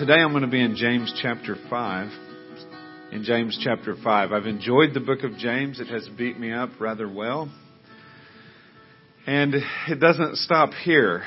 [0.00, 2.10] Today I'm going to be in James chapter 5.
[3.12, 4.32] In James chapter 5.
[4.32, 5.78] I've enjoyed the book of James.
[5.78, 7.52] It has beat me up rather well.
[9.26, 9.56] And
[9.88, 11.22] it doesn't stop here.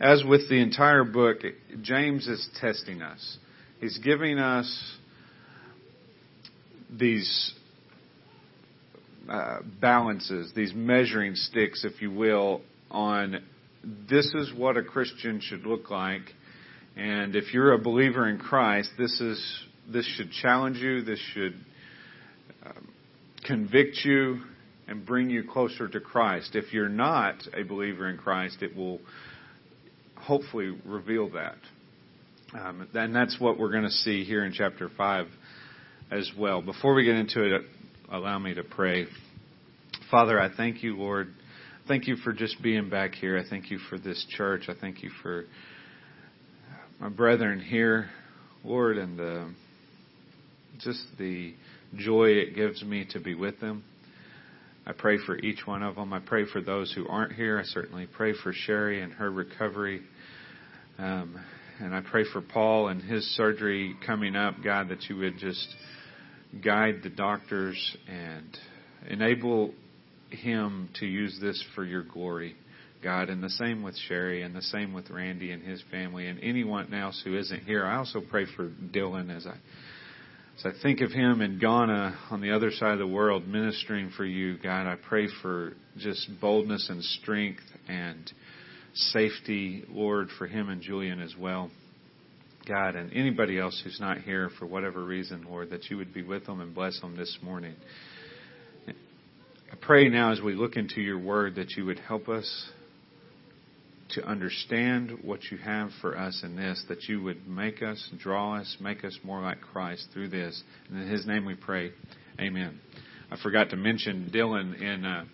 [0.00, 1.42] As with the entire book,
[1.82, 3.38] James is testing us.
[3.80, 4.96] He's giving us
[6.90, 7.54] these
[9.30, 13.44] uh, balances, these measuring sticks, if you will, on
[14.10, 16.22] this is what a Christian should look like
[16.96, 21.02] and if you're a believer in Christ, this is this should challenge you.
[21.02, 21.54] This should
[22.64, 22.88] um,
[23.44, 24.42] convict you
[24.86, 26.54] and bring you closer to Christ.
[26.54, 29.00] If you're not a believer in Christ, it will
[30.16, 31.56] hopefully reveal that.
[32.58, 35.26] Um, and that's what we're going to see here in chapter 5
[36.10, 36.60] as well.
[36.60, 37.62] Before we get into it,
[38.10, 39.06] allow me to pray.
[40.10, 41.28] Father, I thank you, Lord.
[41.88, 43.38] Thank you for just being back here.
[43.38, 44.64] I thank you for this church.
[44.68, 45.46] I thank you for
[47.02, 48.08] my brethren here,
[48.62, 49.46] Lord, and uh,
[50.78, 51.52] just the
[51.96, 53.82] joy it gives me to be with them.
[54.86, 56.12] I pray for each one of them.
[56.12, 57.58] I pray for those who aren't here.
[57.58, 60.02] I certainly pray for Sherry and her recovery.
[60.96, 61.40] Um,
[61.80, 65.74] and I pray for Paul and his surgery coming up, God, that you would just
[66.64, 68.56] guide the doctors and
[69.10, 69.74] enable
[70.30, 72.54] him to use this for your glory.
[73.02, 76.38] God, and the same with Sherry, and the same with Randy and his family, and
[76.42, 77.84] anyone else who isn't here.
[77.84, 79.56] I also pray for Dylan as I
[80.58, 84.10] as I think of him in Ghana on the other side of the world ministering
[84.16, 84.86] for you, God.
[84.86, 88.30] I pray for just boldness and strength and
[88.94, 91.70] safety, Lord, for him and Julian as well.
[92.68, 96.22] God, and anybody else who's not here for whatever reason, Lord, that you would be
[96.22, 97.74] with them and bless them this morning.
[98.86, 102.70] I pray now as we look into your word that you would help us
[104.12, 108.56] to understand what you have for us in this, that you would make us, draw
[108.56, 110.62] us, make us more like Christ through this.
[110.88, 111.92] And in His name we pray.
[112.40, 112.80] Amen.
[113.30, 115.24] I forgot to mention Dylan in uh,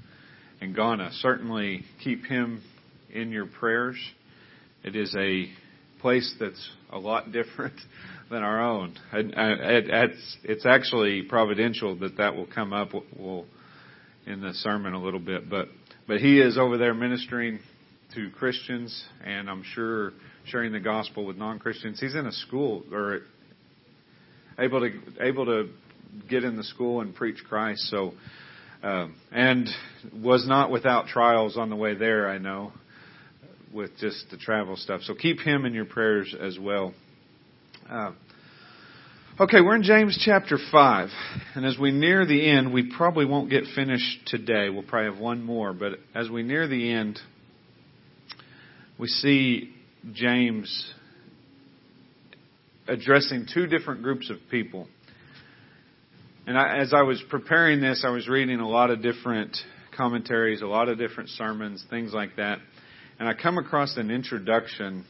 [0.60, 1.10] in Ghana.
[1.20, 2.62] Certainly keep him
[3.10, 3.96] in your prayers.
[4.84, 5.46] It is a
[6.00, 7.74] place that's a lot different
[8.30, 8.94] than our own.
[9.12, 12.90] it's, it's actually providential that that will come up
[14.26, 15.68] in the sermon a little bit, but
[16.06, 17.60] but he is over there ministering
[18.14, 20.12] to Christians, and I'm sure
[20.46, 22.00] sharing the gospel with non-Christians.
[22.00, 23.20] He's in a school or
[24.58, 25.68] able to able to
[26.28, 27.80] get in the school and preach Christ.
[27.90, 28.12] So,
[28.82, 29.68] um, and
[30.22, 32.28] was not without trials on the way there.
[32.28, 32.72] I know
[33.72, 35.02] with just the travel stuff.
[35.02, 36.94] So keep him in your prayers as well.
[37.88, 38.12] Uh,
[39.40, 41.08] okay, we're in James chapter 5.
[41.54, 44.70] And as we near the end, we probably won't get finished today.
[44.70, 45.72] We'll probably have one more.
[45.72, 47.20] But as we near the end,
[48.98, 49.72] we see
[50.12, 50.92] James
[52.88, 54.88] addressing two different groups of people.
[56.46, 59.56] And I, as I was preparing this, I was reading a lot of different
[59.96, 62.58] commentaries, a lot of different sermons, things like that.
[63.18, 65.04] And I come across an introduction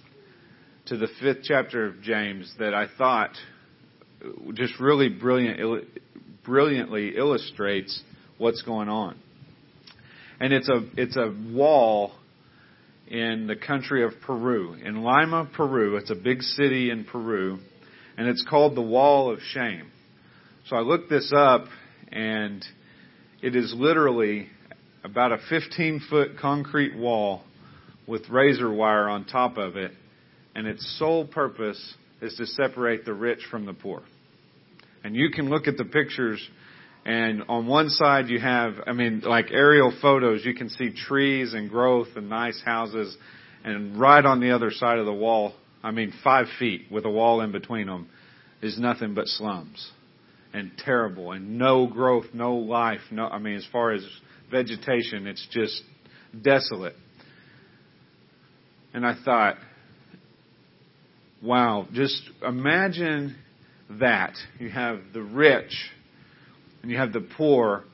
[0.87, 3.31] to the fifth chapter of James that I thought
[4.55, 5.87] just really brilliant,
[6.44, 8.03] brilliantly illustrates
[8.37, 9.16] what's going on.
[10.41, 12.12] And it's a, it's a wall
[13.10, 14.74] in the country of Peru.
[14.74, 17.58] In Lima, Peru, it's a big city in Peru,
[18.16, 19.91] and it's called the Wall of Shame.
[20.66, 21.64] So I looked this up,
[22.12, 22.62] and
[23.42, 24.48] it is literally
[25.04, 27.42] about a 15 foot concrete wall
[28.06, 29.92] with razor wire on top of it,
[30.54, 34.02] and its sole purpose is to separate the rich from the poor.
[35.02, 36.46] And you can look at the pictures
[37.08, 41.54] and on one side you have, I mean, like aerial photos, you can see trees
[41.54, 43.16] and growth and nice houses.
[43.64, 47.10] And right on the other side of the wall, I mean, five feet with a
[47.10, 48.10] wall in between them,
[48.60, 49.90] is nothing but slums.
[50.52, 51.32] And terrible.
[51.32, 53.00] And no growth, no life.
[53.11, 54.06] No, I mean, as far as
[54.50, 55.81] vegetation, it's just
[56.38, 56.94] desolate.
[58.93, 59.56] And I thought,
[61.43, 63.34] wow, just imagine
[63.99, 64.34] that.
[64.58, 65.72] You have the rich
[66.82, 67.84] and you have the poor,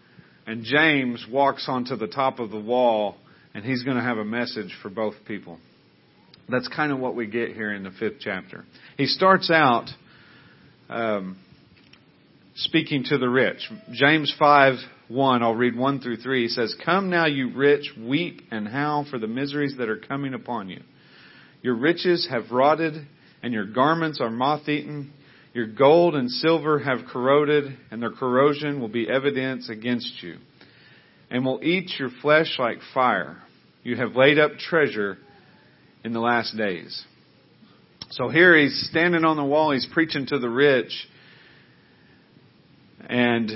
[0.47, 3.17] and James walks onto the top of the wall,
[3.55, 5.59] and he's going to have a message for both people.
[6.49, 8.65] That's kind of what we get here in the fifth chapter.
[8.99, 9.89] He starts out
[10.91, 11.39] um,
[12.57, 13.71] speaking to the rich.
[13.93, 14.75] James 5
[15.09, 16.43] 1, I'll read 1 through 3.
[16.43, 20.33] He says, Come now, you rich, weep and howl for the miseries that are coming
[20.33, 20.81] upon you.
[21.63, 23.07] Your riches have rotted,
[23.43, 25.13] and your garments are moth eaten.
[25.55, 30.39] Your gold and silver have corroded, and their corrosion will be evidence against you,
[31.31, 33.39] and will eat your flesh like fire.
[33.85, 35.17] You have laid up treasure
[36.03, 37.05] in the last days.
[38.11, 40.93] So here he's standing on the wall, he's preaching to the rich,
[43.09, 43.53] and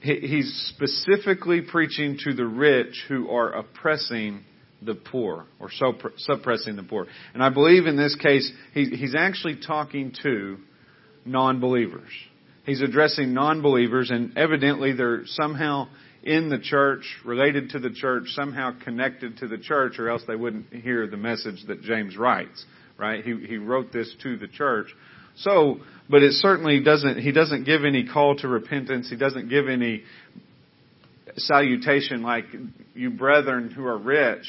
[0.00, 4.44] he's specifically preaching to the rich who are oppressing
[4.82, 5.70] the poor or
[6.16, 7.06] suppressing the poor.
[7.34, 10.58] And I believe in this case, he's actually talking to
[11.24, 12.10] non believers.
[12.64, 15.88] He's addressing non believers, and evidently they're somehow
[16.22, 20.36] in the church, related to the church, somehow connected to the church, or else they
[20.36, 22.64] wouldn't hear the message that James writes.
[22.98, 23.24] Right?
[23.24, 24.88] He, he wrote this to the church.
[25.36, 25.78] So,
[26.10, 29.08] but it certainly doesn't, he doesn't give any call to repentance.
[29.08, 30.02] He doesn't give any
[31.36, 32.46] salutation like,
[32.94, 34.46] you brethren who are rich,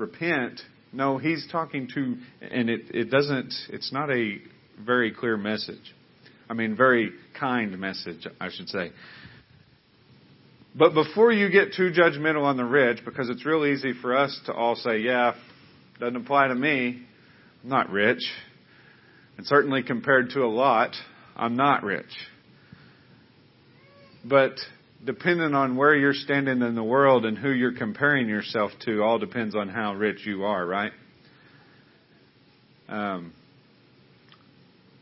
[0.00, 0.60] repent.
[0.92, 4.38] No, he's talking to, and it, it doesn't, it's not a
[4.84, 5.94] very clear message.
[6.48, 8.90] I mean, very kind message, I should say.
[10.74, 14.38] But before you get too judgmental on the rich, because it's real easy for us
[14.46, 15.34] to all say, yeah,
[15.98, 17.02] doesn't apply to me.
[17.62, 18.22] I'm not rich.
[19.36, 20.94] And certainly compared to a lot,
[21.36, 22.10] I'm not rich.
[24.24, 24.54] But
[25.04, 29.18] depending on where you're standing in the world and who you're comparing yourself to, all
[29.18, 30.92] depends on how rich you are, right?
[32.88, 33.32] Um,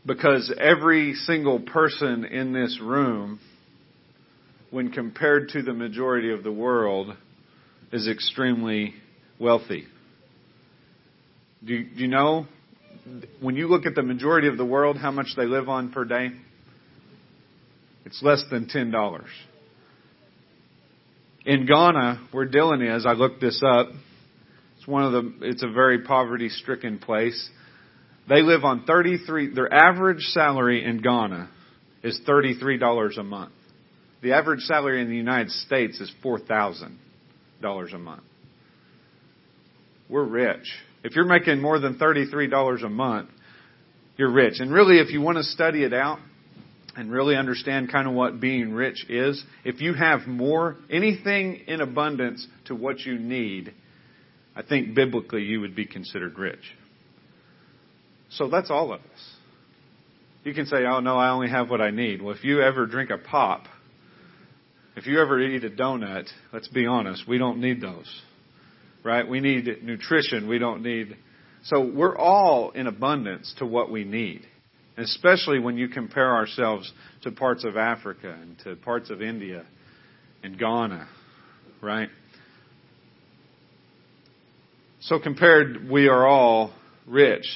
[0.06, 3.40] because every single person in this room,
[4.70, 7.16] when compared to the majority of the world,
[7.92, 8.94] is extremely
[9.38, 9.84] wealthy.
[11.64, 12.46] Do you, do you know
[13.40, 16.04] when you look at the majority of the world, how much they live on per
[16.04, 16.30] day?
[18.04, 19.24] It's less than $10.
[21.44, 23.88] In Ghana, where Dylan is, I looked this up.
[24.76, 27.48] It's one of the, it's a very poverty stricken place.
[28.28, 31.48] They live on 33, their average salary in Ghana
[32.02, 33.52] is $33 a month.
[34.22, 38.22] The average salary in the United States is $4,000 a month.
[40.08, 40.66] We're rich.
[41.04, 43.30] If you're making more than $33 a month,
[44.16, 44.54] you're rich.
[44.58, 46.18] And really, if you want to study it out
[46.98, 51.80] and really understand kind of what being rich is, if you have more, anything in
[51.80, 53.72] abundance to what you need,
[54.54, 56.74] I think biblically you would be considered rich.
[58.30, 59.34] So that's all of us.
[60.44, 62.20] You can say, oh no, I only have what I need.
[62.20, 63.64] Well, if you ever drink a pop,
[64.96, 68.22] if you ever eat a donut, let's be honest, we don't need those
[69.08, 69.26] right?
[69.26, 70.48] We need nutrition.
[70.48, 71.16] We don't need.
[71.64, 74.46] So we're all in abundance to what we need,
[74.98, 76.92] especially when you compare ourselves
[77.22, 79.64] to parts of Africa and to parts of India
[80.42, 81.08] and Ghana,
[81.80, 82.08] right?
[85.00, 86.72] So compared, we are all
[87.06, 87.46] rich.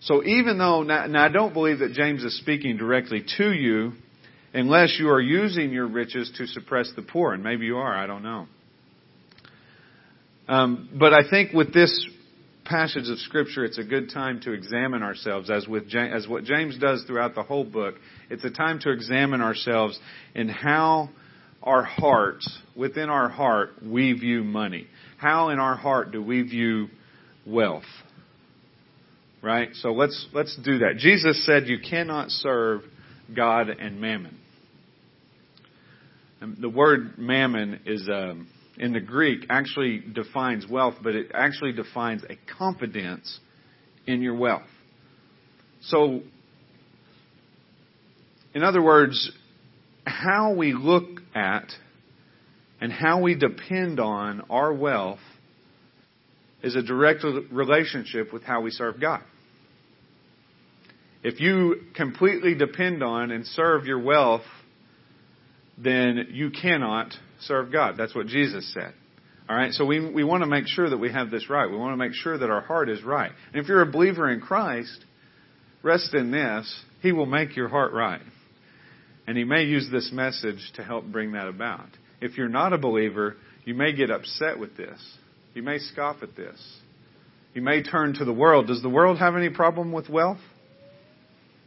[0.00, 3.92] So even though, now, I don't believe that James is speaking directly to you
[4.54, 8.06] unless you are using your riches to suppress the poor, and maybe you are, I
[8.06, 8.46] don't know.
[10.48, 12.06] Um, but I think with this
[12.68, 16.78] passage of Scripture, it's a good time to examine ourselves, as with as what James
[16.78, 17.94] does throughout the whole book.
[18.30, 19.98] It's a time to examine ourselves
[20.34, 21.08] in how
[21.62, 24.86] our hearts, within our heart, we view money.
[25.16, 26.88] How in our heart do we view
[27.46, 27.82] wealth?
[29.42, 29.70] Right.
[29.74, 30.96] So let's let's do that.
[30.98, 32.82] Jesus said, "You cannot serve
[33.34, 34.36] God and mammon."
[36.40, 38.08] And the word mammon is.
[38.08, 43.40] Um, in the Greek actually defines wealth, but it actually defines a confidence
[44.06, 44.62] in your wealth.
[45.82, 46.22] So,
[48.54, 49.30] in other words,
[50.04, 51.70] how we look at
[52.80, 55.20] and how we depend on our wealth
[56.62, 59.22] is a direct relationship with how we serve God.
[61.22, 64.42] If you completely depend on and serve your wealth,
[65.76, 67.96] then you cannot serve God.
[67.96, 68.92] That's what Jesus said.
[69.48, 71.70] All right, so we, we want to make sure that we have this right.
[71.70, 73.32] We want to make sure that our heart is right.
[73.52, 75.04] And if you're a believer in Christ,
[75.82, 76.82] rest in this.
[77.00, 78.20] He will make your heart right.
[79.26, 81.88] And He may use this message to help bring that about.
[82.20, 84.98] If you're not a believer, you may get upset with this.
[85.54, 86.58] You may scoff at this.
[87.54, 88.66] You may turn to the world.
[88.66, 90.38] Does the world have any problem with wealth?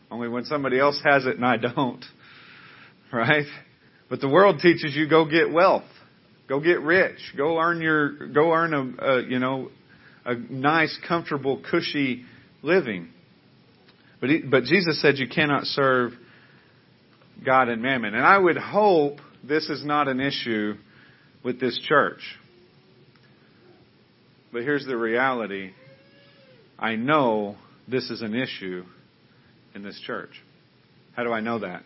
[0.09, 2.03] Only when somebody else has it and I don't.
[3.13, 3.43] Right?
[4.11, 5.85] But the world teaches you go get wealth,
[6.49, 9.69] go get rich, go earn your, go earn a, a you know,
[10.25, 12.25] a nice, comfortable, cushy
[12.61, 13.07] living.
[14.19, 16.11] But he, but Jesus said you cannot serve
[17.45, 20.73] God and mammon, and I would hope this is not an issue
[21.41, 22.19] with this church.
[24.51, 25.71] But here's the reality.
[26.77, 27.55] I know
[27.87, 28.83] this is an issue
[29.73, 30.31] in this church.
[31.15, 31.83] How do I know that?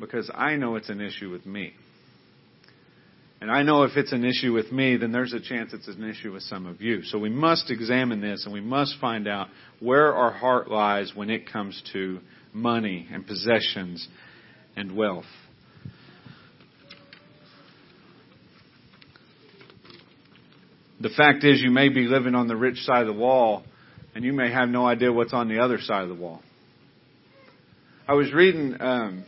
[0.00, 1.72] Because I know it's an issue with me.
[3.40, 6.08] And I know if it's an issue with me, then there's a chance it's an
[6.08, 7.02] issue with some of you.
[7.02, 9.48] So we must examine this and we must find out
[9.80, 12.20] where our heart lies when it comes to
[12.54, 14.08] money and possessions
[14.76, 15.26] and wealth.
[21.00, 23.64] The fact is, you may be living on the rich side of the wall,
[24.14, 26.40] and you may have no idea what's on the other side of the wall.
[28.08, 29.24] I was reading um,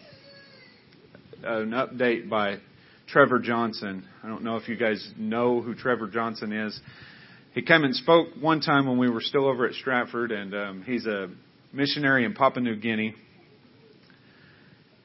[1.42, 2.58] an update by
[3.08, 4.04] Trevor Johnson.
[4.22, 6.78] I don't know if you guys know who Trevor Johnson is.
[7.54, 10.82] He came and spoke one time when we were still over at Stratford, and um,
[10.84, 11.28] he's a
[11.72, 13.14] missionary in Papua New Guinea.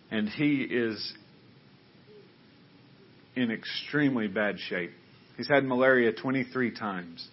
[0.09, 1.13] And he is
[3.35, 4.91] in extremely bad shape.
[5.37, 7.27] He's had malaria 23 times.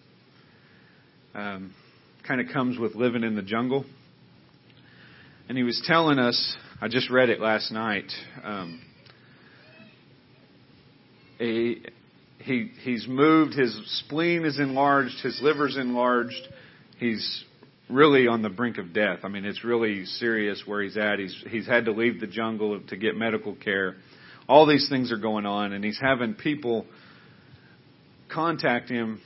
[1.34, 1.74] Um,
[2.26, 3.84] kind of comes with living in the jungle.
[5.48, 8.12] And he was telling us, I just read it last night.
[8.44, 8.80] Um,
[11.36, 11.84] he,
[12.38, 16.40] he, he's moved, his spleen is enlarged, his liver's enlarged.
[16.98, 17.44] He's
[17.90, 19.20] really on the brink of death.
[19.24, 21.18] I mean, it's really serious where he's at.
[21.18, 23.96] He's, he's had to leave the jungle to get medical care.
[24.48, 26.86] All these things are going on, and he's having people
[28.32, 29.20] contact him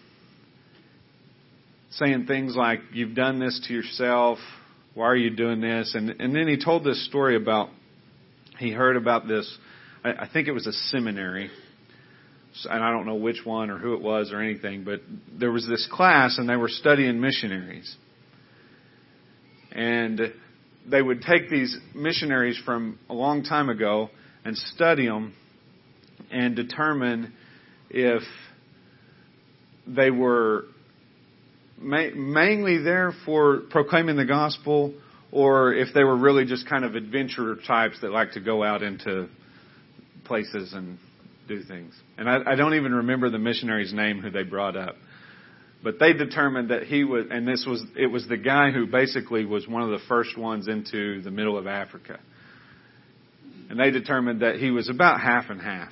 [1.90, 4.38] saying things like, You've done this to yourself.
[4.94, 5.94] Why are you doing this?
[5.94, 7.70] And, and then he told this story about,
[8.58, 9.56] he heard about this,
[10.04, 11.50] I, I think it was a seminary.
[12.68, 15.00] And I don't know which one or who it was or anything, but
[15.38, 17.96] there was this class and they were studying missionaries.
[19.70, 20.20] And
[20.86, 24.10] they would take these missionaries from a long time ago
[24.44, 25.34] and study them
[26.30, 27.32] and determine
[27.88, 28.22] if
[29.86, 30.66] they were
[31.82, 34.94] mainly there for proclaiming the gospel,
[35.30, 38.82] or if they were really just kind of adventurer types that like to go out
[38.82, 39.28] into
[40.24, 40.98] places and
[41.48, 41.94] do things.
[42.18, 44.96] And I, I don't even remember the missionary's name who they brought up.
[45.82, 49.44] But they determined that he was, and this was, it was the guy who basically
[49.44, 52.20] was one of the first ones into the middle of Africa.
[53.68, 55.90] And they determined that he was about half and half.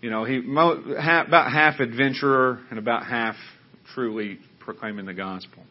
[0.00, 3.36] You know, he mo- half, about half adventurer and about half
[3.94, 5.62] truly proclaiming the gospel.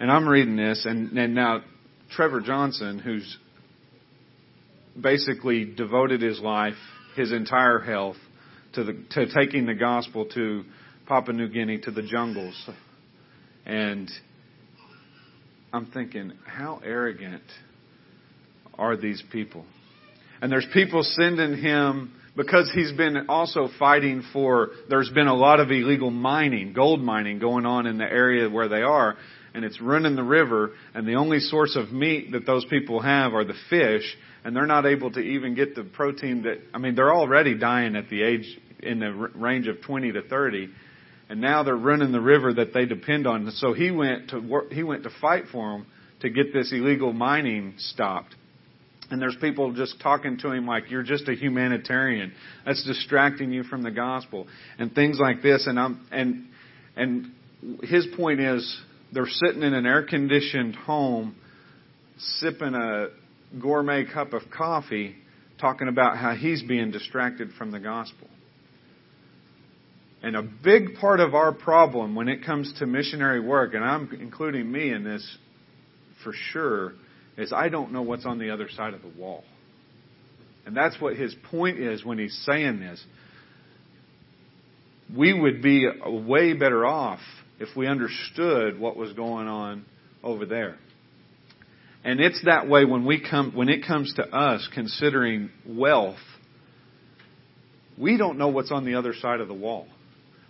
[0.00, 1.62] And I'm reading this, and, and now
[2.10, 3.38] Trevor Johnson, who's
[5.00, 6.74] basically devoted his life,
[7.16, 8.16] his entire health,
[8.74, 10.64] to the to taking the gospel to
[11.06, 12.68] Papua New Guinea, to the jungles,
[13.64, 14.10] and
[15.72, 17.42] I'm thinking, how arrogant
[18.78, 19.64] are these people?
[20.40, 25.60] And there's people sending him because he's been also fighting for, there's been a lot
[25.60, 29.16] of illegal mining, gold mining going on in the area where they are,
[29.54, 33.34] and it's running the river, and the only source of meat that those people have
[33.34, 34.02] are the fish,
[34.44, 37.94] and they're not able to even get the protein that, I mean, they're already dying
[37.94, 40.68] at the age, in the range of 20 to 30,
[41.28, 43.50] and now they're running the river that they depend on.
[43.52, 45.86] So he went to work, he went to fight for them
[46.20, 48.34] to get this illegal mining stopped.
[49.10, 52.32] And there's people just talking to him like, you're just a humanitarian.
[52.64, 54.46] That's distracting you from the gospel.
[54.78, 55.66] And things like this.
[55.66, 56.46] And I'm, and,
[56.96, 57.32] and
[57.82, 58.80] his point is,
[59.12, 61.36] they're sitting in an air conditioned home,
[62.18, 63.08] sipping a
[63.60, 65.14] gourmet cup of coffee,
[65.60, 68.28] talking about how he's being distracted from the gospel.
[70.22, 74.10] And a big part of our problem when it comes to missionary work, and I'm
[74.18, 75.38] including me in this
[76.24, 76.94] for sure,
[77.36, 79.44] is I don't know what's on the other side of the wall.
[80.66, 83.02] And that's what his point is when he's saying this.
[85.14, 87.20] We would be way better off
[87.58, 89.84] if we understood what was going on
[90.22, 90.76] over there.
[92.02, 96.18] And it's that way when we come when it comes to us considering wealth,
[97.98, 99.86] we don't know what's on the other side of the wall.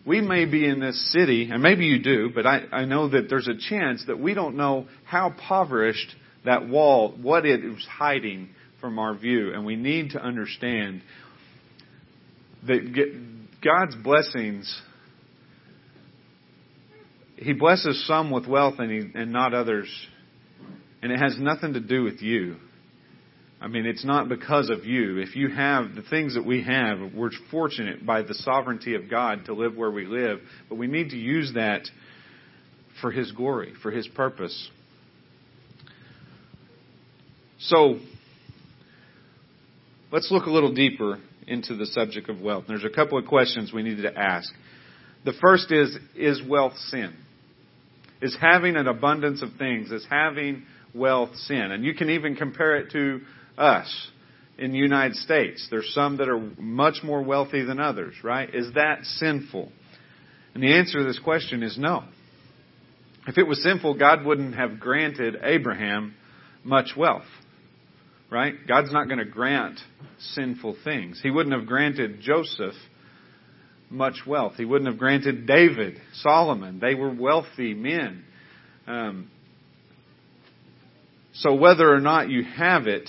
[0.06, 3.30] We may be in this city, and maybe you do, but I, I know that
[3.30, 6.14] there's a chance that we don't know how impoverished
[6.44, 9.52] that wall, what it was hiding from our view.
[9.52, 11.02] And we need to understand
[12.66, 13.18] that
[13.62, 14.80] God's blessings,
[17.36, 19.88] He blesses some with wealth and, he, and not others.
[21.02, 22.56] And it has nothing to do with you.
[23.60, 25.18] I mean, it's not because of you.
[25.18, 29.46] If you have the things that we have, we're fortunate by the sovereignty of God
[29.46, 31.88] to live where we live, but we need to use that
[33.00, 34.70] for His glory, for His purpose.
[37.66, 37.98] So,
[40.12, 42.64] let's look a little deeper into the subject of wealth.
[42.68, 44.52] There's a couple of questions we need to ask.
[45.24, 47.14] The first is Is wealth sin?
[48.20, 51.70] Is having an abundance of things, is having wealth sin?
[51.70, 53.20] And you can even compare it to
[53.56, 54.10] us.
[54.58, 55.66] in the United States.
[55.70, 58.52] There's some that are much more wealthy than others, right?
[58.54, 59.70] Is that sinful?
[60.54, 62.04] And the answer to this question is no.
[63.26, 66.14] If it was sinful, God wouldn't have granted Abraham
[66.62, 67.24] much wealth.
[68.30, 68.54] Right?
[68.66, 69.78] God's not going to grant
[70.18, 71.20] sinful things.
[71.22, 72.74] He wouldn't have granted Joseph
[73.90, 74.54] much wealth.
[74.56, 76.80] He wouldn't have granted David, Solomon.
[76.80, 78.24] They were wealthy men.
[78.86, 79.30] Um,
[81.34, 83.08] so whether or not you have it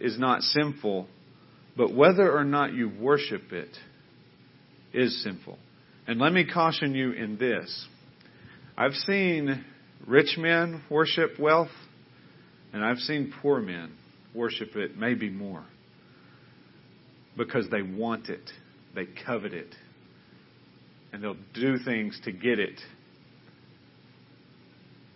[0.00, 1.06] is not sinful,
[1.76, 3.76] but whether or not you worship it
[4.92, 5.58] is sinful.
[6.06, 7.86] And let me caution you in this.
[8.76, 9.64] I've seen
[10.06, 11.68] rich men worship wealth,
[12.72, 13.92] and I've seen poor men
[14.34, 15.64] worship it maybe more
[17.36, 18.50] because they want it,
[18.94, 19.74] they covet it,
[21.12, 22.80] and they'll do things to get it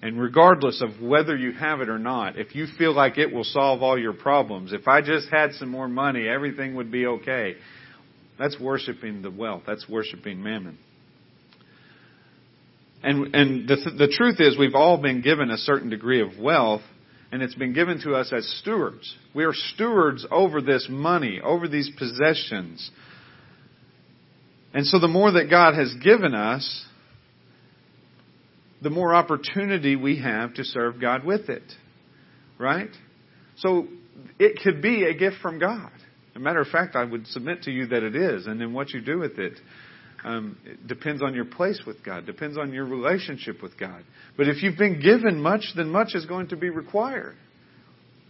[0.03, 3.45] and regardless of whether you have it or not, if you feel like it will
[3.45, 7.55] solve all your problems, if I just had some more money, everything would be okay.
[8.37, 9.63] That's worshiping the wealth.
[9.65, 10.77] That's worshiping mammon.
[13.05, 16.83] And, and the, the truth is, we've all been given a certain degree of wealth,
[17.33, 19.17] and it's been given to us as stewards.
[19.35, 22.91] We are stewards over this money, over these possessions.
[24.75, 26.85] And so the more that God has given us,
[28.83, 31.63] the more opportunity we have to serve God with it.
[32.59, 32.91] Right?
[33.57, 33.89] So
[34.39, 35.91] it could be a gift from God.
[36.31, 38.47] As a matter of fact, I would submit to you that it is.
[38.47, 39.55] And then what you do with it,
[40.25, 44.05] um, it depends on your place with God, depends on your relationship with God.
[44.37, 47.35] But if you've been given much, then much is going to be required.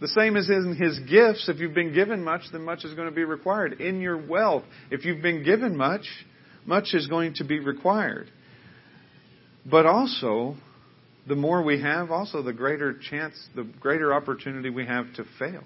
[0.01, 1.47] The same as in His gifts.
[1.47, 3.79] If you've been given much, then much is going to be required.
[3.79, 6.05] In your wealth, if you've been given much,
[6.65, 8.29] much is going to be required.
[9.65, 10.55] But also,
[11.27, 15.63] the more we have, also the greater chance, the greater opportunity we have to fail.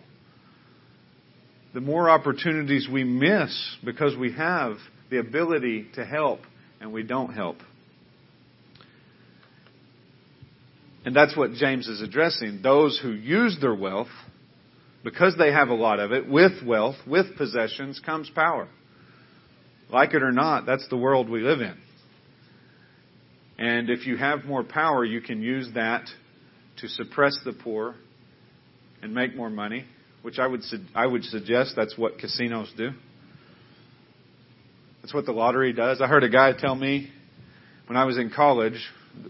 [1.73, 4.78] The more opportunities we miss because we have
[5.10, 6.39] the ability to help
[6.80, 7.58] and we don't help.
[11.06, 12.62] And that's what James is addressing.
[12.62, 14.10] Those who use their wealth,
[15.04, 18.67] because they have a lot of it, with wealth, with possessions, comes power.
[19.89, 21.78] Like it or not, that's the world we live in.
[23.58, 26.06] And if you have more power, you can use that
[26.80, 27.96] to suppress the poor
[29.02, 29.86] and make more money,
[30.22, 30.62] which I would,
[30.93, 32.89] I would suggest that's what casinos do.
[35.08, 36.02] That's what the lottery does.
[36.02, 37.10] I heard a guy tell me
[37.86, 38.78] when I was in college,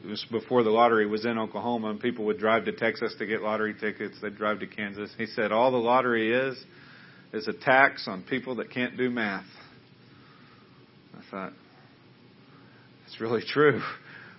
[0.04, 3.28] it was before the lottery was in Oklahoma, and people would drive to Texas to
[3.28, 4.16] get lottery tickets.
[4.20, 5.12] They'd drive to Kansas.
[5.20, 6.58] He said, All the lottery is
[7.32, 9.46] is a tax on people that can't do math.
[11.14, 11.54] I thought,
[13.06, 13.80] that's really true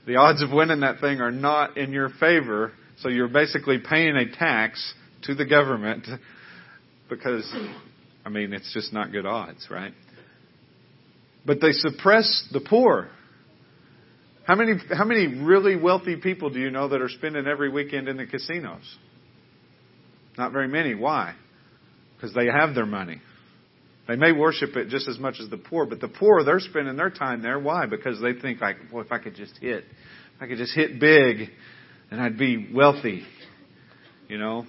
[0.09, 2.73] the odds of winning that thing are not in your favor.
[3.01, 4.93] So you're basically paying a tax
[5.25, 6.09] to the government
[7.09, 7.49] because,
[8.25, 9.93] I mean, it's just not good odds, right?
[11.45, 13.09] But they suppress the poor.
[14.45, 18.09] How many, how many really wealthy people do you know that are spending every weekend
[18.09, 18.97] in the casinos?
[20.39, 20.95] Not very many.
[20.95, 21.35] Why?
[22.17, 23.21] Because they have their money.
[24.07, 26.97] They may worship it just as much as the poor, but the poor, they're spending
[26.97, 27.59] their time there.
[27.59, 27.85] Why?
[27.85, 30.99] Because they think like, well, if I could just hit, if I could just hit
[30.99, 31.51] big,
[32.11, 33.25] then I'd be wealthy.
[34.29, 34.67] You know?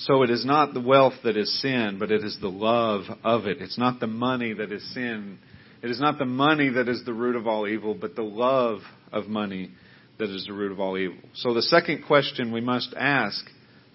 [0.00, 3.46] So it is not the wealth that is sin, but it is the love of
[3.46, 3.58] it.
[3.60, 5.38] It's not the money that is sin.
[5.82, 8.80] It is not the money that is the root of all evil, but the love
[9.12, 9.70] of money
[10.18, 11.18] that is the root of all evil.
[11.34, 13.44] So the second question we must ask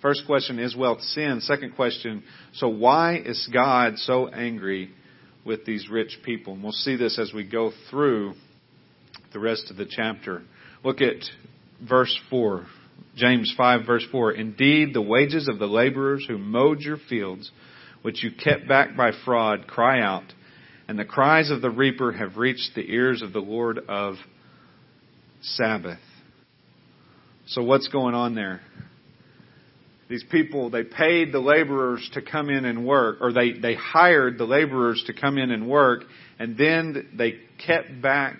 [0.05, 1.39] First question, is wealth sin?
[1.41, 4.91] Second question, so why is God so angry
[5.43, 6.53] with these rich people?
[6.53, 8.33] And we'll see this as we go through
[9.33, 10.43] the rest of the chapter.
[10.83, 11.23] Look at
[11.81, 12.67] verse 4.
[13.15, 14.33] James 5 verse 4.
[14.33, 17.51] Indeed, the wages of the laborers who mowed your fields,
[18.01, 20.33] which you kept back by fraud, cry out,
[20.87, 24.15] and the cries of the reaper have reached the ears of the Lord of
[25.41, 25.97] Sabaoth.
[27.47, 28.61] So what's going on there?
[30.09, 34.37] these people, they paid the laborers to come in and work, or they, they hired
[34.37, 36.03] the laborers to come in and work,
[36.37, 38.37] and then they kept back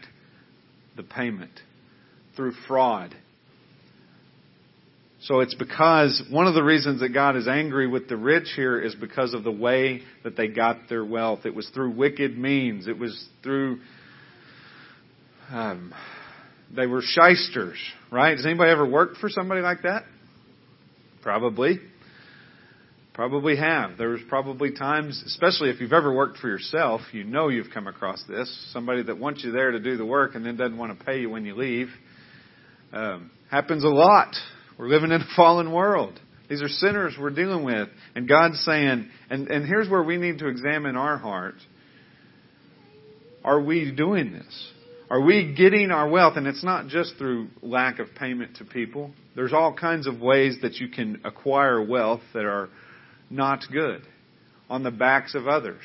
[0.95, 1.51] the payment
[2.35, 3.15] through fraud.
[5.25, 8.79] So it's because one of the reasons that God is angry with the rich here
[8.79, 11.45] is because of the way that they got their wealth.
[11.45, 12.87] It was through wicked means.
[12.87, 13.79] It was through
[15.51, 15.93] um,
[16.75, 17.77] they were shysters,
[18.11, 18.35] right?
[18.35, 20.03] Has anybody ever worked for somebody like that?
[21.23, 21.79] Probably.
[23.13, 23.97] Probably have.
[23.97, 28.23] There's probably times, especially if you've ever worked for yourself, you know you've come across
[28.27, 28.69] this.
[28.73, 31.21] Somebody that wants you there to do the work and then doesn't want to pay
[31.21, 31.87] you when you leave.
[32.93, 34.35] Um, happens a lot.
[34.77, 36.19] We're living in a fallen world.
[36.49, 37.89] These are sinners we're dealing with.
[38.15, 41.55] And God's saying, and, and here's where we need to examine our heart.
[43.43, 44.71] Are we doing this?
[45.09, 46.33] Are we getting our wealth?
[46.35, 49.11] And it's not just through lack of payment to people.
[49.35, 52.69] There's all kinds of ways that you can acquire wealth that are
[53.29, 54.01] not good
[54.69, 55.83] on the backs of others,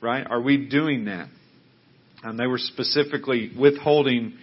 [0.00, 0.26] right?
[0.28, 1.28] Are we doing that?
[2.22, 4.34] And they were specifically withholding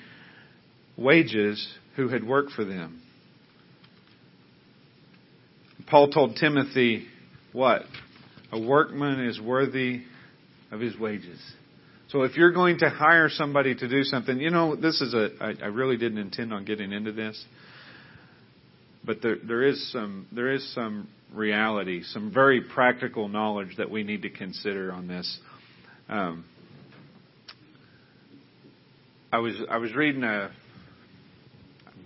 [0.98, 3.02] wages who had worked for them.
[5.94, 7.06] Paul told Timothy,
[7.52, 7.84] what?
[8.52, 10.02] A workman is worthy
[10.72, 11.40] of his wages.
[12.10, 15.30] So if you're going to hire somebody to do something, you know, this is a,
[15.40, 17.46] I, I really didn't intend on getting into this,
[19.06, 24.02] but there, there is some, there is some reality, some very practical knowledge that we
[24.02, 25.38] need to consider on this.
[26.10, 26.44] Um,
[29.32, 30.50] I was, I was reading a,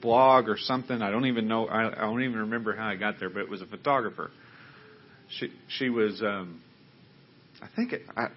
[0.02, 1.02] blog or something.
[1.02, 1.68] I don't even know.
[1.68, 4.32] I, I don't even remember how I got there, but it was a photographer.
[5.40, 6.22] She she was.
[6.22, 6.62] Um,
[7.62, 8.28] I think it, I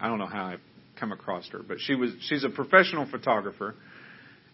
[0.00, 0.56] I don't know how I
[0.98, 3.74] come across her, but she was she's a professional photographer,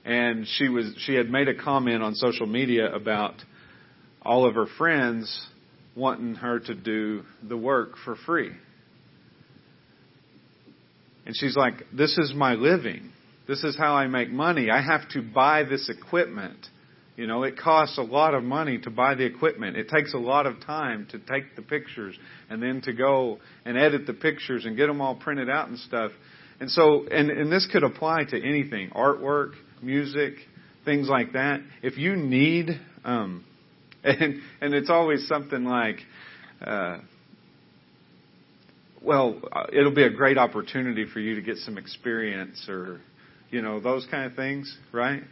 [0.04, 3.34] and she was she had made a comment on social media about
[4.22, 5.46] all of her friends
[5.96, 8.52] wanting her to do the work for free.
[11.26, 13.12] And she's like, "This is my living.
[13.48, 14.70] This is how I make money.
[14.70, 16.66] I have to buy this equipment.
[17.16, 19.76] You know, it costs a lot of money to buy the equipment.
[19.76, 22.14] It takes a lot of time to take the pictures
[22.50, 25.78] and then to go and edit the pictures and get them all printed out and
[25.78, 26.12] stuff.
[26.60, 30.34] And so, and, and this could apply to anything, artwork, music,
[30.84, 31.60] things like that.
[31.82, 33.44] If you need, um,
[34.04, 35.96] and, and it's always something like,
[36.60, 36.98] uh,
[39.02, 43.00] well, uh, it'll be a great opportunity for you to get some experience or
[43.50, 45.22] you know, those kind of things, right?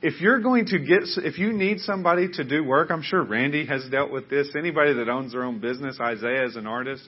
[0.00, 3.66] If you're going to get, if you need somebody to do work, I'm sure Randy
[3.66, 4.48] has dealt with this.
[4.56, 7.06] Anybody that owns their own business, Isaiah is an artist.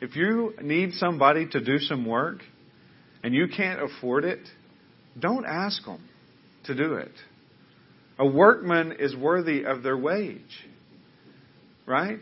[0.00, 2.38] If you need somebody to do some work
[3.24, 4.40] and you can't afford it,
[5.18, 6.00] don't ask them
[6.64, 7.12] to do it.
[8.20, 10.64] A workman is worthy of their wage.
[11.86, 12.20] Right?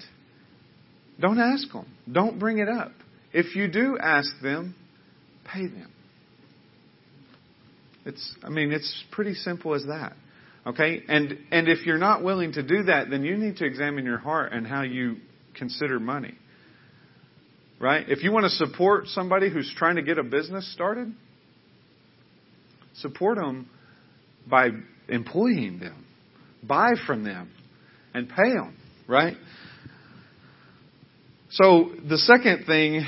[1.21, 1.87] Don't ask them.
[2.11, 2.93] Don't bring it up.
[3.33, 4.75] If you do ask them,
[5.45, 5.91] pay them.
[8.07, 10.15] It's, I mean, it's pretty simple as that.
[10.65, 11.03] Okay?
[11.09, 14.19] And, and if you're not willing to do that, then you need to examine your
[14.19, 15.17] heart and how you
[15.55, 16.35] consider money.
[17.81, 18.09] Right?
[18.09, 21.13] If you want to support somebody who's trying to get a business started,
[22.95, 23.69] support them
[24.49, 24.71] by
[25.09, 26.07] employing them,
[26.63, 27.51] buy from them,
[28.15, 28.77] and pay them.
[29.09, 29.37] Right?
[31.51, 33.05] So the second thing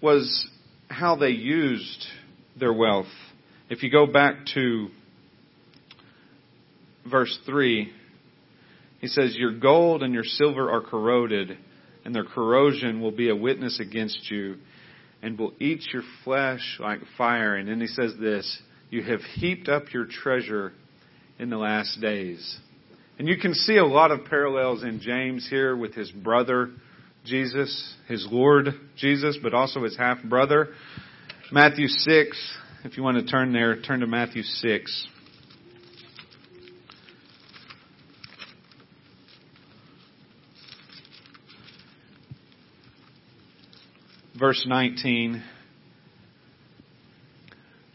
[0.00, 0.48] was
[0.88, 2.06] how they used
[2.58, 3.06] their wealth.
[3.70, 4.88] If you go back to
[7.10, 7.92] verse 3,
[9.00, 11.56] he says, Your gold and your silver are corroded,
[12.04, 14.56] and their corrosion will be a witness against you,
[15.22, 17.56] and will eat your flesh like fire.
[17.56, 20.72] And then he says this You have heaped up your treasure
[21.38, 22.58] in the last days.
[23.18, 26.70] And you can see a lot of parallels in James here with his brother
[27.24, 30.68] Jesus, his Lord Jesus, but also his half brother.
[31.50, 35.08] Matthew 6, if you want to turn there, turn to Matthew 6.
[44.38, 45.42] Verse 19.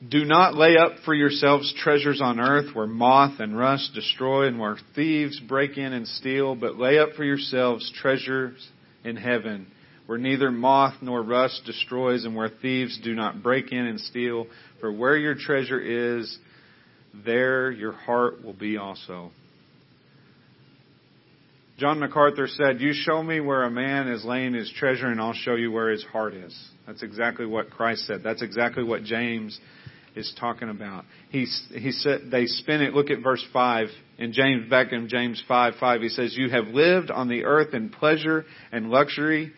[0.10, 4.60] Do not lay up for yourselves treasures on earth where moth and rust destroy and
[4.60, 8.68] where thieves break in and steal, but lay up for yourselves treasures
[9.04, 9.68] in heaven
[10.06, 14.48] where neither moth nor rust destroys and where thieves do not break in and steal.
[14.80, 16.38] For where your treasure is,
[17.26, 19.32] there your heart will be also.
[21.78, 25.34] John MacArthur said, You show me where a man is laying his treasure, and I'll
[25.34, 26.56] show you where his heart is.
[26.86, 28.22] That's exactly what Christ said.
[28.24, 29.60] That's exactly what James
[30.16, 31.06] is talking about.
[31.30, 32.94] He, he said, they spin it.
[32.94, 33.88] Look at verse 5
[34.20, 36.02] in James, back in James 5 5.
[36.02, 39.52] He says, You have lived on the earth in pleasure and luxury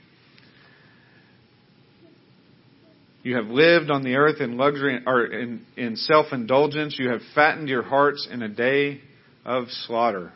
[3.26, 6.96] You have lived on the earth in luxury or in, in self indulgence.
[7.00, 9.02] You have fattened your hearts in a day
[9.44, 10.32] of slaughter.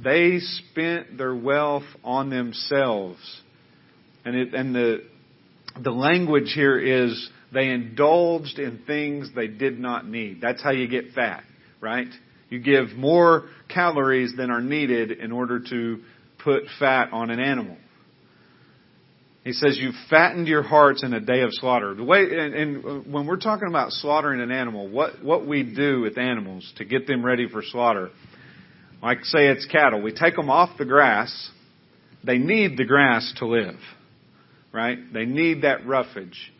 [0.00, 3.18] They spent their wealth on themselves.
[4.24, 4.98] And, it, and the,
[5.82, 10.40] the language here is they indulged in things they did not need.
[10.40, 11.42] That's how you get fat,
[11.80, 12.06] right?
[12.50, 15.98] You give more calories than are needed in order to
[16.44, 17.78] put fat on an animal.
[19.44, 21.94] He says, You've fattened your hearts in a day of slaughter.
[21.94, 25.62] The way, and, and, uh, when we're talking about slaughtering an animal, what, what we
[25.62, 28.10] do with animals to get them ready for slaughter,
[29.02, 30.02] Like say it's cattle.
[30.02, 31.50] We take them off the grass.
[32.22, 33.78] They need the grass to live.
[34.72, 34.98] Right?
[35.12, 36.52] They need that roughage.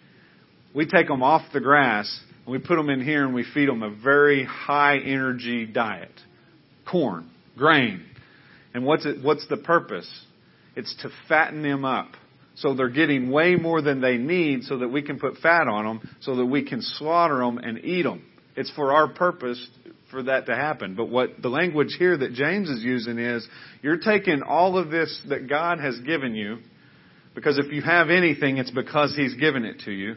[0.75, 3.69] We take them off the grass and we put them in here and we feed
[3.69, 6.13] them a very high energy diet.
[6.91, 8.05] Corn, grain.
[8.73, 10.09] And what's it, what's the purpose?
[10.77, 12.09] It's to fatten them up.
[12.57, 15.85] So they're getting way more than they need so that we can put fat on
[15.85, 18.25] them so that we can slaughter them and eat them.
[18.57, 19.65] It's for our purpose
[20.11, 20.95] for that to happen.
[20.95, 23.47] But what the language here that James is using is
[23.83, 26.59] you're taking all of this that God has given you,
[27.35, 30.17] because if you have anything, it's because He's given it to you.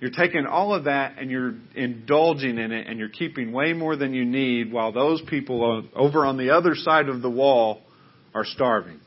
[0.00, 3.96] You're taking all of that and you're indulging in it and you're keeping way more
[3.96, 7.80] than you need while those people over on the other side of the wall
[8.34, 9.00] are starving.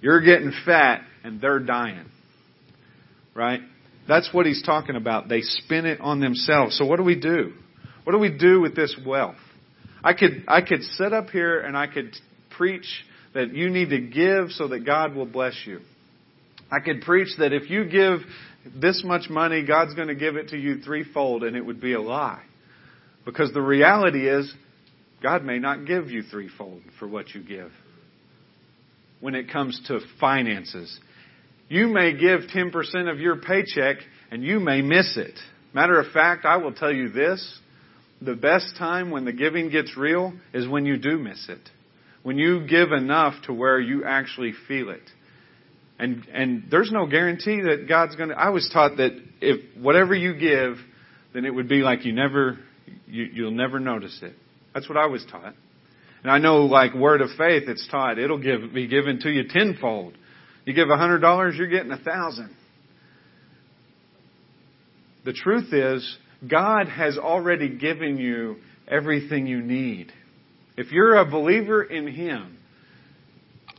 [0.00, 2.06] You're getting fat and they're dying.
[3.34, 3.60] Right?
[4.08, 5.28] That's what he's talking about.
[5.28, 6.76] They spin it on themselves.
[6.76, 7.52] So what do we do?
[8.04, 9.36] What do we do with this wealth?
[10.02, 12.14] I could, I could sit up here and I could
[12.56, 12.86] preach
[13.34, 15.80] that you need to give so that God will bless you.
[16.70, 18.20] I could preach that if you give
[18.80, 21.94] this much money, God's going to give it to you threefold, and it would be
[21.94, 22.42] a lie.
[23.24, 24.52] Because the reality is,
[25.22, 27.70] God may not give you threefold for what you give
[29.20, 30.98] when it comes to finances.
[31.68, 33.98] You may give 10% of your paycheck
[34.30, 35.38] and you may miss it.
[35.74, 37.60] Matter of fact, I will tell you this
[38.20, 41.60] the best time when the giving gets real is when you do miss it.
[42.22, 45.08] When you give enough to where you actually feel it.
[45.98, 50.14] And and there's no guarantee that God's going to I was taught that if whatever
[50.14, 50.76] you give,
[51.32, 52.58] then it would be like you never
[53.06, 54.34] you, you'll never notice it.
[54.74, 55.54] That's what I was taught.
[56.22, 59.44] And I know like word of faith it's taught it'll give be given to you
[59.48, 60.16] tenfold.
[60.68, 62.54] You give a hundred dollars, you're getting a thousand.
[65.24, 70.12] The truth is, God has already given you everything you need.
[70.76, 72.58] If you're a believer in Him,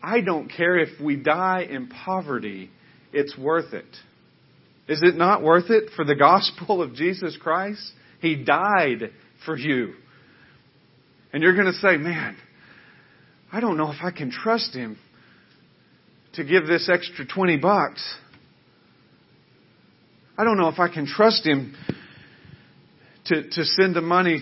[0.01, 2.71] I don't care if we die in poverty,
[3.13, 3.95] it's worth it.
[4.87, 7.87] Is it not worth it for the gospel of Jesus Christ?
[8.19, 9.11] He died
[9.45, 9.93] for you.
[11.33, 12.35] And you're going to say, man,
[13.51, 14.97] I don't know if I can trust him
[16.33, 18.15] to give this extra 20 bucks.
[20.37, 21.75] I don't know if I can trust him
[23.25, 24.41] to, to send the money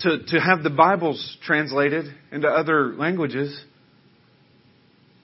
[0.00, 3.58] to, to have the Bibles translated into other languages.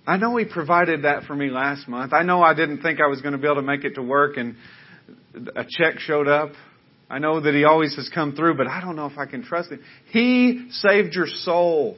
[0.06, 2.12] I know He provided that for me last month.
[2.12, 4.02] I know I didn't think I was going to be able to make it to
[4.02, 4.56] work and
[5.56, 6.50] a check showed up.
[7.08, 9.42] I know that He always has come through, but I don't know if I can
[9.42, 9.82] trust Him.
[10.10, 11.96] He saved your soul.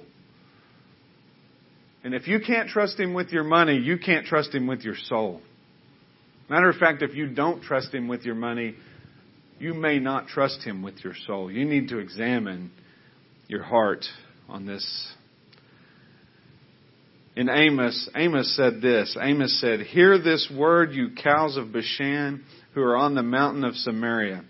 [2.07, 4.95] And if you can't trust Him with your money, you can't trust Him with your
[4.95, 5.41] soul.
[6.49, 8.77] Matter of fact, if you don't trust Him with your money,
[9.59, 11.51] you may not trust Him with your soul.
[11.51, 12.71] You need to examine
[13.49, 14.05] your heart
[14.49, 15.15] on this
[17.35, 19.17] in Amos, Amos said this.
[19.21, 23.75] Amos said, Hear this word, you cows of Bashan, who are on the mountain of
[23.75, 24.45] Samaria,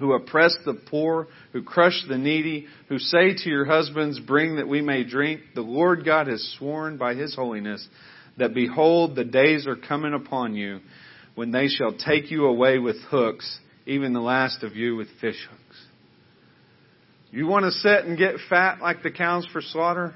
[0.00, 4.66] who oppress the poor, who crush the needy, who say to your husbands, Bring that
[4.66, 5.40] we may drink.
[5.54, 7.86] The Lord God has sworn by his holiness
[8.38, 10.80] that behold, the days are coming upon you
[11.36, 15.46] when they shall take you away with hooks, even the last of you with fish
[15.48, 15.84] hooks.
[17.30, 20.14] You want to sit and get fat like the cows for slaughter?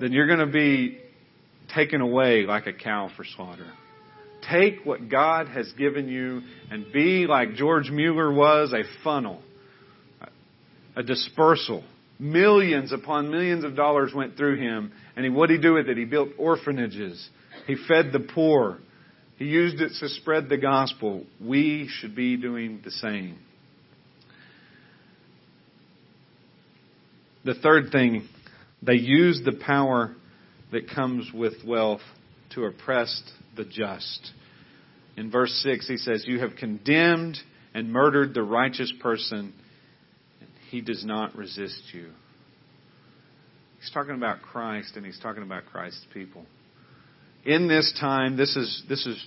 [0.00, 0.98] then you're going to be
[1.74, 3.70] taken away like a cow for slaughter.
[4.50, 9.42] Take what God has given you and be like George Mueller was a funnel,
[10.94, 11.84] a dispersal.
[12.18, 14.92] Millions upon millions of dollars went through him.
[15.16, 15.96] And he, what did he do with it?
[15.96, 17.28] He built orphanages.
[17.66, 18.78] He fed the poor.
[19.36, 21.24] He used it to spread the gospel.
[21.40, 23.38] We should be doing the same.
[27.44, 28.28] The third thing
[28.82, 30.14] they use the power
[30.72, 32.00] that comes with wealth
[32.54, 33.22] to oppress
[33.56, 34.32] the just.
[35.16, 37.38] In verse 6, he says, You have condemned
[37.74, 39.52] and murdered the righteous person,
[40.70, 42.10] he does not resist you.
[43.80, 46.44] He's talking about Christ, and he's talking about Christ's people.
[47.44, 49.22] In this time, this is, this is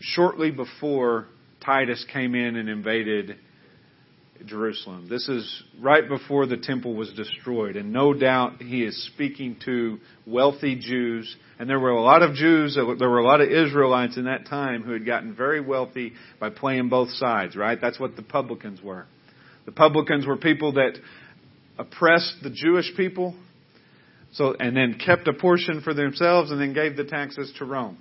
[0.00, 1.26] shortly before
[1.64, 3.36] Titus came in and invaded
[4.46, 5.08] Jerusalem.
[5.08, 9.98] This is right before the temple was destroyed, and no doubt he is speaking to
[10.26, 11.36] wealthy Jews.
[11.58, 14.46] And there were a lot of Jews, there were a lot of Israelites in that
[14.46, 17.78] time who had gotten very wealthy by playing both sides, right?
[17.80, 19.06] That's what the publicans were.
[19.66, 20.98] The publicans were people that
[21.78, 23.34] oppressed the Jewish people,
[24.32, 27.98] so and then kept a portion for themselves and then gave the taxes to Rome.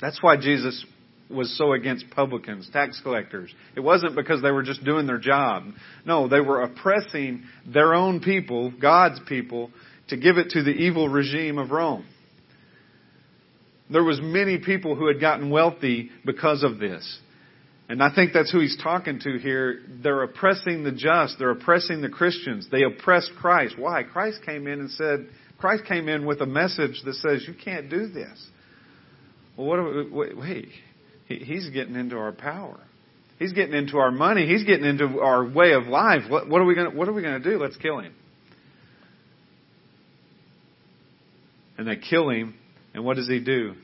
[0.00, 0.84] That's why Jesus
[1.32, 3.52] was so against publicans, tax collectors.
[3.76, 5.64] It wasn't because they were just doing their job.
[6.04, 9.70] No, they were oppressing their own people, God's people,
[10.08, 12.04] to give it to the evil regime of Rome.
[13.90, 17.20] There was many people who had gotten wealthy because of this.
[17.88, 19.80] And I think that's who he's talking to here.
[20.02, 21.38] They're oppressing the just.
[21.38, 22.68] They're oppressing the Christians.
[22.70, 23.74] They oppressed Christ.
[23.78, 24.02] Why?
[24.02, 27.90] Christ came in and said, Christ came in with a message that says, you can't
[27.90, 28.46] do this.
[29.56, 30.68] Well, what we, wait, wait,
[31.38, 32.78] he's getting into our power.
[33.38, 34.46] He's getting into our money.
[34.46, 36.22] He's getting into our way of life.
[36.28, 36.96] What, what are we going?
[36.96, 37.58] What are we going to do?
[37.58, 38.14] Let's kill him.
[41.76, 42.54] And they kill him.
[42.94, 43.74] And what does he do?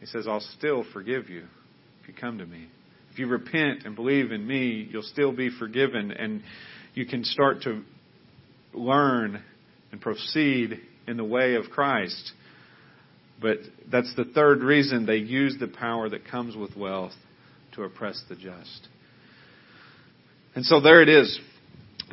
[0.00, 1.44] He says, "I'll still forgive you
[2.02, 2.68] if you come to me.
[3.12, 6.42] If you repent and believe in me, you'll still be forgiven, and
[6.94, 7.82] you can start to
[8.72, 9.42] learn
[9.90, 12.32] and proceed in the way of Christ."
[13.42, 13.58] But
[13.90, 17.12] that's the third reason they use the power that comes with wealth
[17.74, 18.88] to oppress the just.
[20.54, 21.38] And so there it is.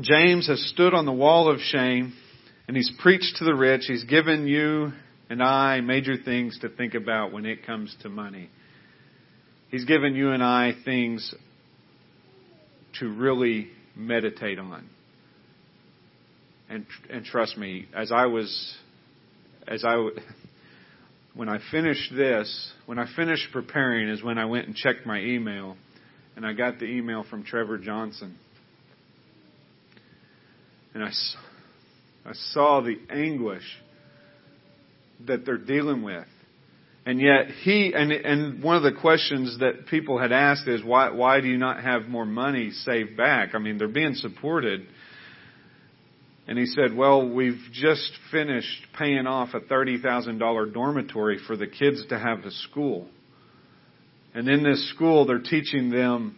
[0.01, 2.13] James has stood on the wall of shame
[2.67, 3.83] and he's preached to the rich.
[3.87, 4.91] He's given you
[5.29, 8.49] and I major things to think about when it comes to money.
[9.69, 11.33] He's given you and I things
[12.99, 14.89] to really meditate on.
[16.69, 18.75] And and trust me, as I was
[19.67, 20.09] as I
[21.39, 25.21] when I finished this, when I finished preparing, is when I went and checked my
[25.21, 25.77] email,
[26.35, 28.37] and I got the email from Trevor Johnson.
[30.93, 31.11] And I,
[32.25, 33.63] I saw the anguish
[35.27, 36.27] that they're dealing with.
[37.05, 41.11] And yet he and and one of the questions that people had asked is why
[41.11, 43.55] why do you not have more money saved back?
[43.55, 44.85] I mean, they're being supported
[46.49, 52.03] and he said, Well, we've just finished paying off a $30,000 dormitory for the kids
[52.09, 53.07] to have a school.
[54.33, 56.37] And in this school, they're teaching them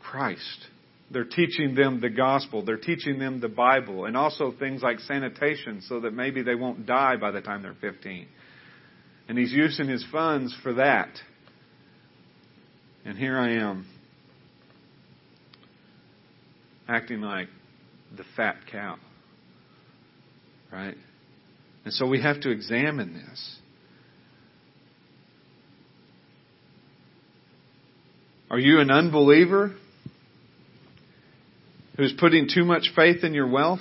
[0.00, 0.66] Christ.
[1.10, 2.64] They're teaching them the gospel.
[2.64, 6.86] They're teaching them the Bible and also things like sanitation so that maybe they won't
[6.86, 8.26] die by the time they're 15.
[9.28, 11.10] And he's using his funds for that.
[13.04, 13.86] And here I am
[16.88, 17.48] acting like
[18.16, 18.96] the fat cow.
[20.72, 20.96] Right?
[21.84, 23.58] And so we have to examine this.
[28.50, 29.74] Are you an unbeliever
[31.96, 33.80] who's putting too much faith in your wealth?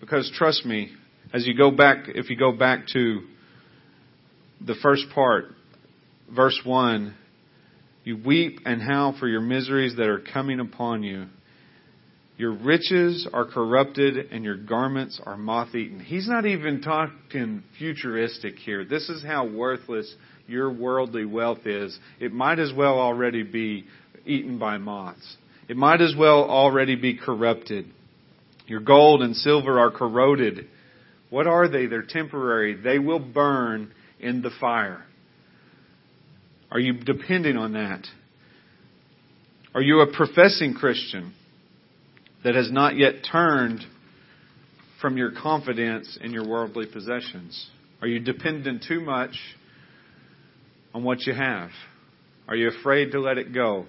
[0.00, 0.92] Because trust me,
[1.32, 3.20] as you go back, if you go back to
[4.64, 5.46] the first part,
[6.34, 7.14] verse 1,
[8.04, 11.26] you weep and howl for your miseries that are coming upon you.
[12.36, 16.00] Your riches are corrupted and your garments are moth eaten.
[16.00, 18.84] He's not even talking futuristic here.
[18.84, 20.14] This is how worthless
[20.46, 21.98] your worldly wealth is.
[22.20, 23.86] It might as well already be
[24.26, 25.36] eaten by moths.
[25.68, 27.86] It might as well already be corrupted.
[28.66, 30.68] Your gold and silver are corroded.
[31.30, 31.86] What are they?
[31.86, 32.74] They're temporary.
[32.74, 35.04] They will burn in the fire.
[36.70, 38.06] Are you depending on that?
[39.74, 41.32] Are you a professing Christian?
[42.46, 43.84] That has not yet turned
[45.00, 47.68] from your confidence in your worldly possessions?
[48.00, 49.36] Are you dependent too much
[50.94, 51.70] on what you have?
[52.46, 53.86] Are you afraid to let it go?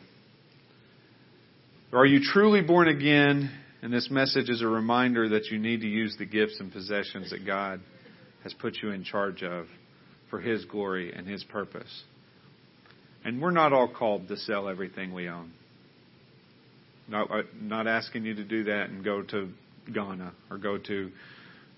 [1.93, 3.51] Or are you truly born again?
[3.83, 7.29] And this message is a reminder that you need to use the gifts and possessions
[7.29, 7.79] that God
[8.41, 9.67] has put you in charge of
[10.31, 12.03] for His glory and His purpose.
[13.23, 15.51] And we're not all called to sell everything we own.
[17.07, 19.49] Not, uh, not asking you to do that and go to
[19.93, 21.11] Ghana or go to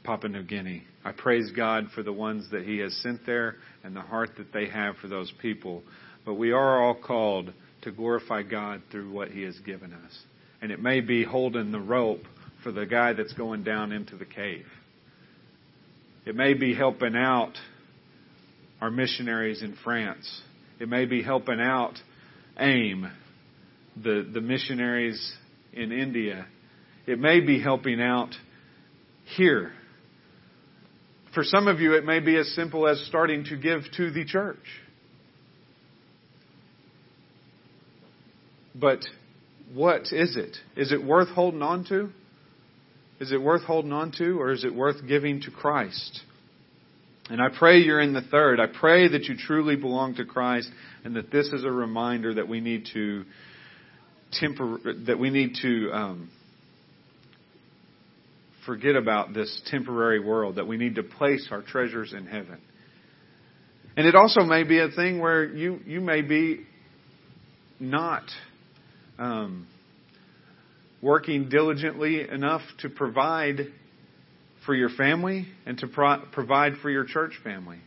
[0.04, 0.84] Papua New Guinea.
[1.04, 4.52] I praise God for the ones that He has sent there and the heart that
[4.52, 5.84] they have for those people.
[6.26, 10.20] But we are all called to glorify God through what He has given us.
[10.62, 12.24] And it may be holding the rope
[12.63, 14.65] for the guy that's going down into the cave.
[16.26, 17.54] It may be helping out
[18.82, 20.41] our missionaries in France.
[20.80, 21.95] It may be helping out
[22.58, 23.10] AIM
[24.04, 25.34] the, the missionaries
[25.74, 26.45] in India.
[27.06, 28.34] It may be helping out
[29.36, 29.72] here.
[31.34, 34.26] For some of you, it may be as simple as starting to give to the
[34.26, 34.58] church.
[38.74, 39.00] But
[39.74, 40.56] what is it?
[40.76, 42.10] Is it worth holding on to?
[43.20, 46.22] Is it worth holding on to, or is it worth giving to Christ?
[47.30, 48.60] And I pray you're in the third.
[48.60, 50.70] I pray that you truly belong to Christ
[51.04, 53.26] and that this is a reminder that we need to
[54.41, 56.30] tempor- that we need to um,
[58.65, 62.59] forget about this temporary world, that we need to place our treasures in heaven.
[63.97, 66.65] And it also may be a thing where you, you may be
[67.80, 68.23] not
[69.17, 69.67] um,
[71.01, 73.67] working diligently enough to provide
[74.65, 77.80] for your family and to pro- provide for your church family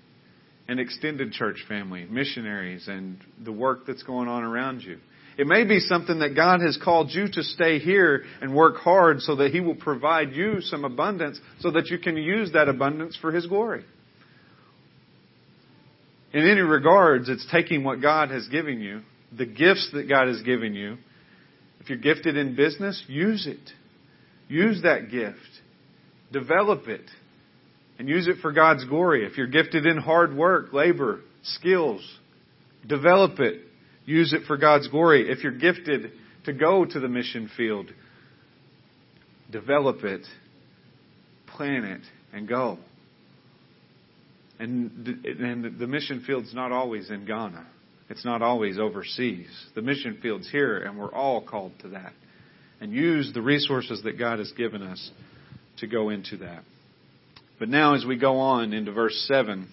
[0.68, 4.99] and extended church family, missionaries, and the work that's going on around you.
[5.43, 9.22] It may be something that God has called you to stay here and work hard
[9.22, 13.18] so that He will provide you some abundance so that you can use that abundance
[13.20, 13.84] for His glory.
[16.32, 19.01] In any regards, it's taking what God has given you,
[19.36, 20.97] the gifts that God has given you.
[21.80, 23.68] If you're gifted in business, use it.
[24.47, 25.40] Use that gift.
[26.30, 27.11] Develop it.
[27.99, 29.26] And use it for God's glory.
[29.26, 32.01] If you're gifted in hard work, labor, skills,
[32.86, 33.72] develop it
[34.05, 35.31] Use it for God's glory.
[35.31, 36.13] If you're gifted
[36.45, 37.87] to go to the mission field,
[39.51, 40.27] develop it,
[41.47, 42.79] plan it, and go.
[44.59, 47.67] And, and the mission field's not always in Ghana.
[48.11, 49.49] It's not always overseas.
[49.75, 52.13] The mission field's here, and we're all called to that.
[52.81, 55.11] And use the resources that God has given us
[55.79, 56.65] to go into that.
[57.59, 59.69] But now, as we go on into verse 7,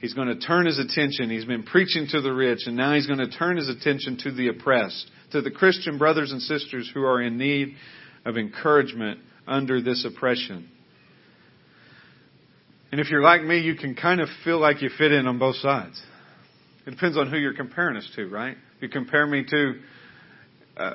[0.00, 1.28] He's going to turn his attention.
[1.28, 4.32] He's been preaching to the rich, and now he's going to turn his attention to
[4.32, 7.74] the oppressed, to the Christian brothers and sisters who are in need
[8.24, 10.68] of encouragement under this oppression.
[12.92, 15.38] And if you're like me, you can kind of feel like you fit in on
[15.38, 16.00] both sides.
[16.86, 18.56] It depends on who you're comparing us to, right?
[18.76, 19.74] If you compare me to
[20.78, 20.94] uh,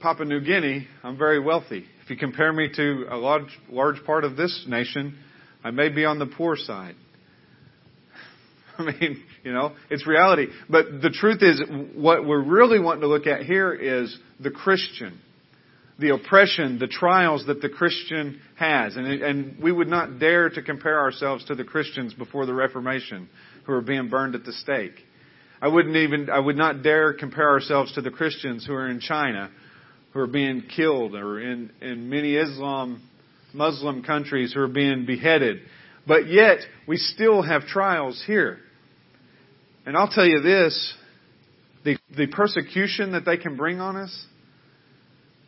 [0.00, 1.84] Papua New Guinea, I'm very wealthy.
[2.04, 5.18] If you compare me to a large, large part of this nation,
[5.64, 6.94] I may be on the poor side.
[8.78, 10.46] I mean, you know, it's reality.
[10.68, 11.62] But the truth is,
[11.94, 15.20] what we're really wanting to look at here is the Christian.
[15.98, 18.96] The oppression, the trials that the Christian has.
[18.96, 23.28] And, and we would not dare to compare ourselves to the Christians before the Reformation
[23.64, 24.94] who are being burned at the stake.
[25.62, 28.98] I wouldn't even, I would not dare compare ourselves to the Christians who are in
[29.00, 29.50] China
[30.14, 33.02] who are being killed or in, in many Islam,
[33.52, 35.60] Muslim countries who are being beheaded.
[36.06, 38.58] But yet, we still have trials here.
[39.86, 40.94] And I'll tell you this
[41.84, 44.26] the, the persecution that they can bring on us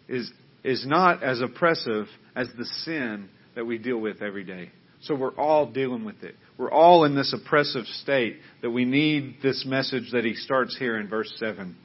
[0.09, 0.30] is,
[0.62, 4.70] is not as oppressive as the sin that we deal with every day.
[5.03, 6.34] So we're all dealing with it.
[6.59, 10.99] We're all in this oppressive state that we need this message that he starts here
[10.99, 11.76] in verse 7.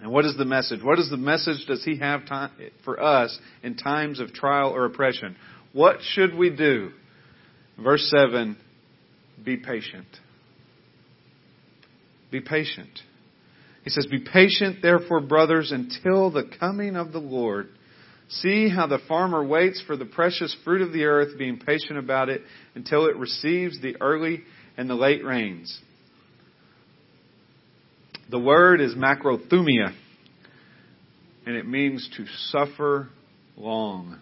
[0.00, 0.82] And what is the message?
[0.82, 2.50] What is the message does he have time
[2.84, 5.36] for us in times of trial or oppression?
[5.72, 6.90] What should we do?
[7.82, 8.56] Verse 7
[9.44, 10.06] Be patient.
[12.30, 13.00] Be patient.
[13.84, 17.68] He says, Be patient, therefore, brothers, until the coming of the Lord.
[18.28, 22.28] See how the farmer waits for the precious fruit of the earth, being patient about
[22.28, 22.42] it
[22.74, 24.42] until it receives the early
[24.76, 25.78] and the late rains.
[28.30, 29.94] The word is macrothumia,
[31.46, 33.08] and it means to suffer
[33.56, 34.20] long.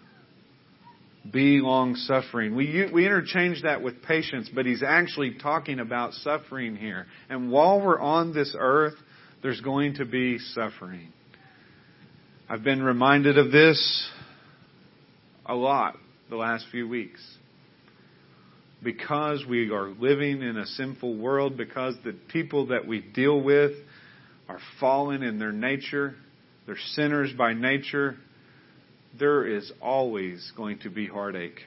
[1.31, 2.55] Be long suffering.
[2.55, 7.07] We, we interchange that with patience, but he's actually talking about suffering here.
[7.29, 8.95] And while we're on this earth,
[9.41, 11.11] there's going to be suffering.
[12.49, 14.09] I've been reminded of this
[15.45, 15.97] a lot
[16.29, 17.21] the last few weeks.
[18.83, 23.71] Because we are living in a sinful world, because the people that we deal with
[24.47, 26.15] are fallen in their nature,
[26.65, 28.17] they're sinners by nature,
[29.19, 31.59] there is always going to be heartache.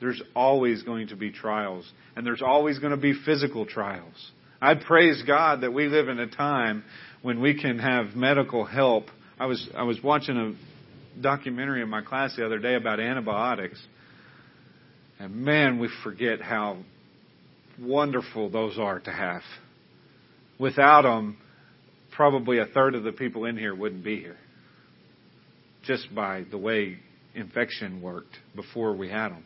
[0.00, 1.90] There's always going to be trials.
[2.16, 4.30] And there's always going to be physical trials.
[4.60, 6.84] I praise God that we live in a time
[7.22, 9.06] when we can have medical help.
[9.38, 13.80] I was, I was watching a documentary in my class the other day about antibiotics.
[15.18, 16.78] And man, we forget how
[17.80, 19.42] wonderful those are to have.
[20.58, 21.36] Without them,
[22.12, 24.36] probably a third of the people in here wouldn't be here
[25.86, 26.98] just by the way
[27.34, 29.44] infection worked before we had them.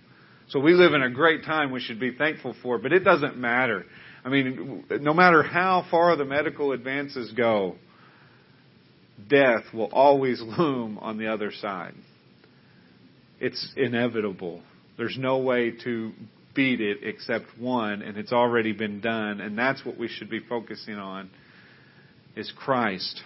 [0.48, 3.36] So we live in a great time we should be thankful for, but it doesn't
[3.36, 3.84] matter.
[4.24, 7.76] I mean, no matter how far the medical advances go,
[9.28, 11.94] death will always loom on the other side.
[13.40, 14.62] It's inevitable.
[14.96, 16.12] There's no way to
[16.54, 20.40] beat it except one, and it's already been done, and that's what we should be
[20.40, 21.30] focusing on
[22.34, 23.22] is Christ.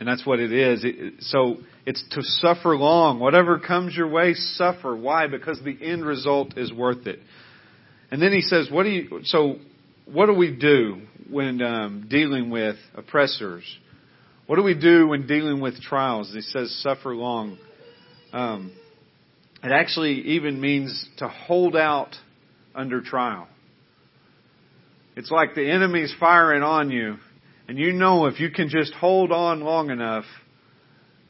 [0.00, 0.84] And that's what it is.
[1.20, 3.20] So it's to suffer long.
[3.20, 4.96] Whatever comes your way, suffer.
[4.96, 5.26] Why?
[5.26, 7.20] Because the end result is worth it.
[8.10, 9.56] And then he says, what do you, so
[10.06, 13.62] what do we do when um, dealing with oppressors?
[14.46, 16.32] What do we do when dealing with trials?
[16.32, 17.58] He says, suffer long.
[18.32, 18.72] Um,
[19.62, 22.16] it actually even means to hold out
[22.74, 23.48] under trial.
[25.14, 27.16] It's like the enemy's firing on you
[27.70, 30.24] And you know if you can just hold on long enough,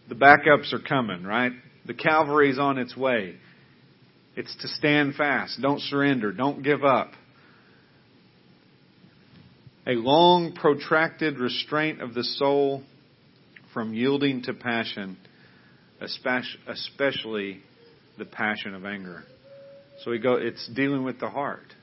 [0.09, 1.53] the backups are coming, right?
[1.85, 3.37] The cavalry's on its way.
[4.37, 5.61] It's to stand fast.
[5.61, 6.33] Don't surrender.
[6.33, 7.13] Don't give up.
[9.87, 12.85] A long, protracted restraint of the soul
[13.75, 15.19] from yielding to passion,
[16.01, 17.61] especially
[18.17, 19.25] the passion of anger.
[20.03, 21.75] So we go, it's dealing with the heart.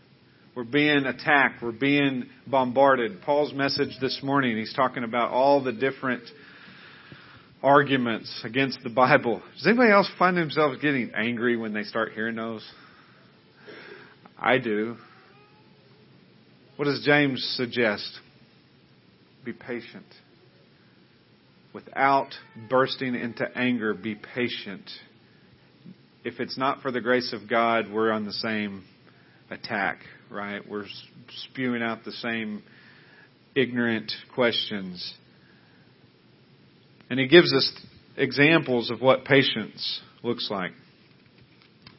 [0.58, 1.62] We're being attacked.
[1.62, 3.22] We're being bombarded.
[3.22, 6.24] Paul's message this morning, he's talking about all the different
[7.62, 9.44] arguments against the Bible.
[9.54, 12.68] Does anybody else find themselves getting angry when they start hearing those?
[14.36, 14.96] I do.
[16.76, 18.20] What does James suggest?
[19.46, 20.08] Be patient.
[21.72, 22.30] Without
[22.68, 24.90] bursting into anger, be patient.
[26.24, 28.86] If it's not for the grace of God, we're on the same
[29.52, 30.00] attack
[30.30, 30.62] right?
[30.68, 30.86] We're
[31.50, 32.64] spewing out the same
[33.56, 35.14] ignorant questions.
[37.10, 37.72] And he gives us
[38.18, 40.72] examples of what patience looks like.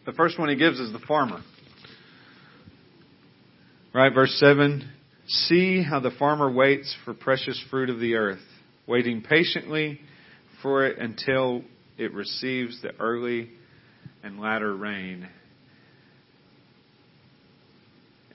[0.07, 1.43] The first one he gives is the farmer.
[3.95, 4.89] Right, verse 7
[5.27, 8.39] See how the farmer waits for precious fruit of the earth,
[8.87, 10.01] waiting patiently
[10.63, 11.63] for it until
[11.99, 13.51] it receives the early
[14.23, 15.29] and latter rain.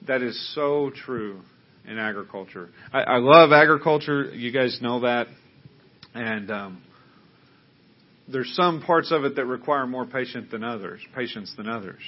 [0.08, 1.42] That is so true
[1.88, 2.70] in agriculture.
[2.92, 4.26] I, I love agriculture.
[4.34, 5.28] You guys know that.
[6.14, 6.84] And um,
[8.28, 12.02] there's some parts of it that require more patience than others, patience than others.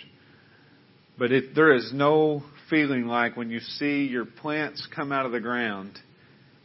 [1.18, 5.40] But there is no feeling like when you see your plants come out of the
[5.40, 5.98] ground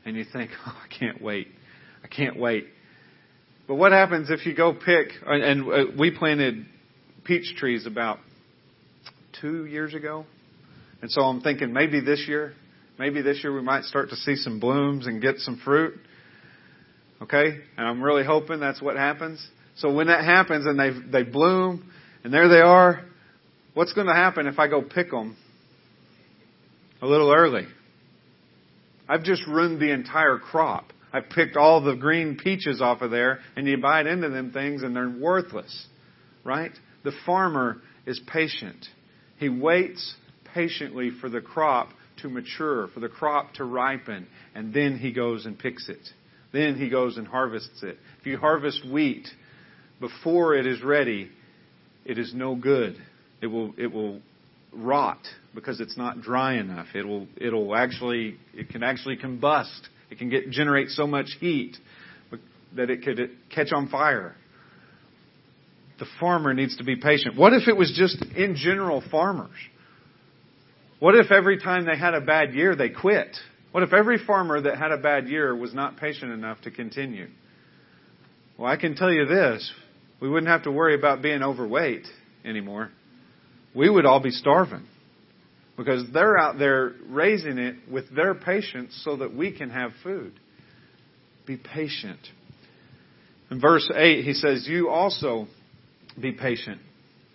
[0.05, 1.49] and you think, oh, I can't wait.
[2.03, 2.67] I can't wait.
[3.69, 6.67] But what happens if you go pick, and uh, we planted
[7.25, 8.19] peach trees about
[9.41, 10.27] two years ago,
[11.03, 12.53] and so I'm thinking maybe this year,
[12.99, 15.95] maybe this year we might start to see some blooms and get some fruit.
[17.23, 17.59] Okay?
[17.77, 19.47] And I'm really hoping that's what happens.
[19.77, 21.91] So when that happens and they they bloom
[22.23, 23.05] and there they are,
[23.75, 25.37] what's going to happen if I go pick them
[27.01, 27.67] a little early?
[29.09, 30.93] I've just ruined the entire crop.
[31.13, 34.83] I've picked all the green peaches off of there and you bite into them things
[34.83, 35.87] and they're worthless.
[36.45, 36.73] Right?
[37.05, 38.87] The farmer is patient.
[39.39, 40.15] He waits
[40.55, 41.91] patiently for the crop
[42.23, 46.09] to mature, for the crop to ripen, and then he goes and picks it.
[46.53, 47.97] Then he goes and harvests it.
[48.21, 49.29] If you harvest wheat
[50.01, 51.31] before it is ready,
[52.05, 52.97] it is no good.
[53.41, 54.21] It will it will
[54.73, 55.21] rot
[55.55, 56.87] because it's not dry enough.
[56.95, 59.81] It will it'll actually it can actually combust.
[60.11, 61.77] It can get generate so much heat
[62.77, 64.35] that it could catch on fire.
[65.99, 67.37] The farmer needs to be patient.
[67.37, 69.51] What if it was just in general farmers?
[71.01, 73.37] What if every time they had a bad year, they quit?
[73.73, 77.29] What if every farmer that had a bad year was not patient enough to continue?
[78.59, 79.73] Well, I can tell you this
[80.21, 82.07] we wouldn't have to worry about being overweight
[82.45, 82.91] anymore.
[83.75, 84.87] We would all be starving
[85.79, 90.35] because they're out there raising it with their patience so that we can have food.
[91.47, 92.21] Be patient.
[93.51, 95.47] In verse 8, he says, You also
[96.21, 96.83] be patient.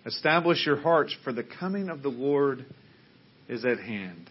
[0.05, 2.65] Establish your hearts, for the coming of the Lord
[3.47, 4.29] is at hand.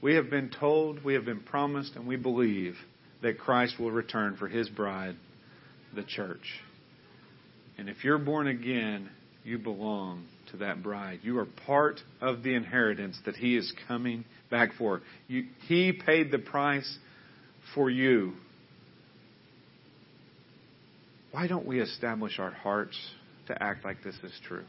[0.00, 2.74] We have been told, we have been promised, and we believe
[3.22, 5.16] that Christ will return for his bride,
[5.94, 6.60] the church.
[7.78, 9.10] And if you're born again,
[9.44, 11.20] you belong to that bride.
[11.22, 15.02] You are part of the inheritance that he is coming back for.
[15.28, 16.98] You, he paid the price
[17.74, 18.34] for you.
[21.30, 22.98] Why don't we establish our hearts
[23.46, 24.64] to act like this is true?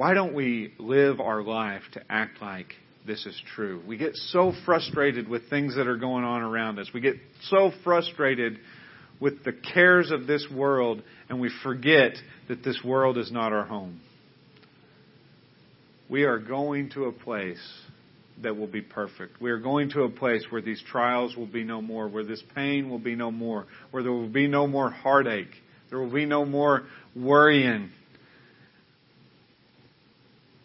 [0.00, 2.68] Why don't we live our life to act like
[3.06, 3.82] this is true?
[3.86, 6.88] We get so frustrated with things that are going on around us.
[6.94, 7.16] We get
[7.50, 8.58] so frustrated
[9.20, 12.14] with the cares of this world, and we forget
[12.48, 14.00] that this world is not our home.
[16.08, 17.60] We are going to a place
[18.42, 19.38] that will be perfect.
[19.38, 22.42] We are going to a place where these trials will be no more, where this
[22.54, 25.52] pain will be no more, where there will be no more heartache,
[25.90, 26.84] there will be no more
[27.14, 27.90] worrying,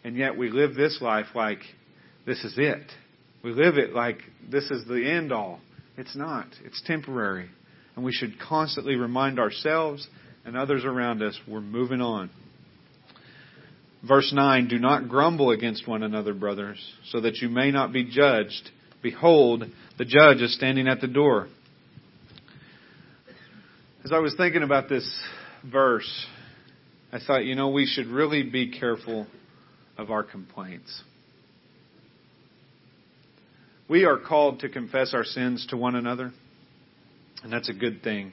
[0.06, 1.58] and yet we live this life like
[2.28, 2.91] this is it.
[3.43, 4.20] We live it like
[4.51, 5.60] this is the end all.
[5.97, 6.45] It's not.
[6.64, 7.49] It's temporary.
[7.95, 10.08] And we should constantly remind ourselves
[10.45, 12.30] and others around us we're moving on.
[14.08, 16.78] Verse 9 Do not grumble against one another, brothers,
[17.10, 18.70] so that you may not be judged.
[19.01, 19.64] Behold,
[19.97, 21.47] the judge is standing at the door.
[24.03, 25.20] As I was thinking about this
[25.64, 26.28] verse,
[27.12, 29.26] I thought, you know, we should really be careful
[29.98, 31.04] of our complaints.
[33.88, 36.32] we are called to confess our sins to one another,
[37.43, 38.32] and that's a good thing.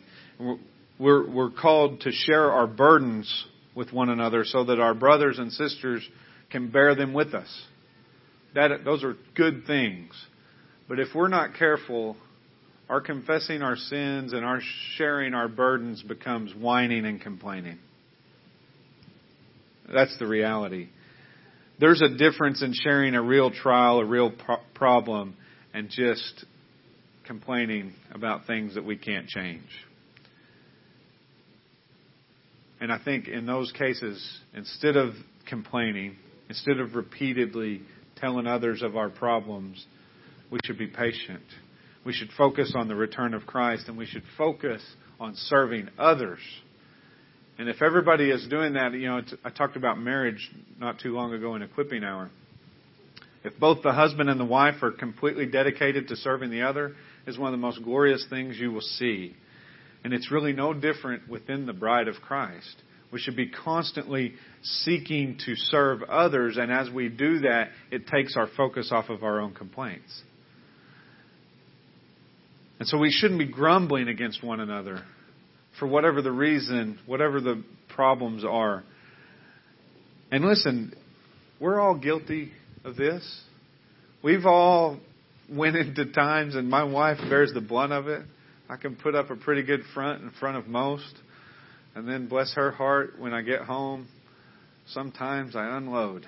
[0.99, 5.53] We're, we're called to share our burdens with one another so that our brothers and
[5.53, 6.07] sisters
[6.51, 7.49] can bear them with us.
[8.55, 10.13] That, those are good things.
[10.89, 12.17] But if we're not careful,
[12.89, 14.61] our confessing our sins and our
[14.97, 17.79] sharing our burdens becomes whining and complaining.
[19.93, 20.89] That's the reality.
[21.79, 25.37] There's a difference in sharing a real trial, a real pro- problem,
[25.75, 26.45] and just
[27.27, 29.69] complaining about things that we can't change.
[32.81, 35.15] And I think in those cases, instead of
[35.49, 36.17] complaining,
[36.49, 37.83] instead of repeatedly
[38.17, 39.85] telling others of our problems,
[40.51, 41.43] we should be patient.
[42.05, 44.83] We should focus on the return of Christ and we should focus
[45.21, 46.41] on serving others.
[47.59, 51.33] And if everybody is doing that, you know, I talked about marriage not too long
[51.35, 52.31] ago in equipping hour.
[53.45, 56.95] If both the husband and the wife are completely dedicated to serving the other,
[57.27, 59.35] is one of the most glorious things you will see.
[60.05, 62.83] And it's really no different within the bride of Christ.
[63.13, 68.37] We should be constantly seeking to serve others, and as we do that, it takes
[68.37, 70.23] our focus off of our own complaints.
[72.79, 75.03] And so we shouldn't be grumbling against one another
[75.79, 77.63] for whatever the reason, whatever the
[77.95, 78.85] problems are.
[80.31, 80.95] And listen,
[81.61, 82.53] we're all guilty
[82.85, 83.43] of this.
[84.23, 84.99] We've all
[85.51, 88.23] went into times, and my wife bears the blunt of it.
[88.69, 91.15] I can put up a pretty good front in front of most.
[91.95, 94.09] And then, bless her heart, when I get home,
[94.89, 96.27] sometimes I unload.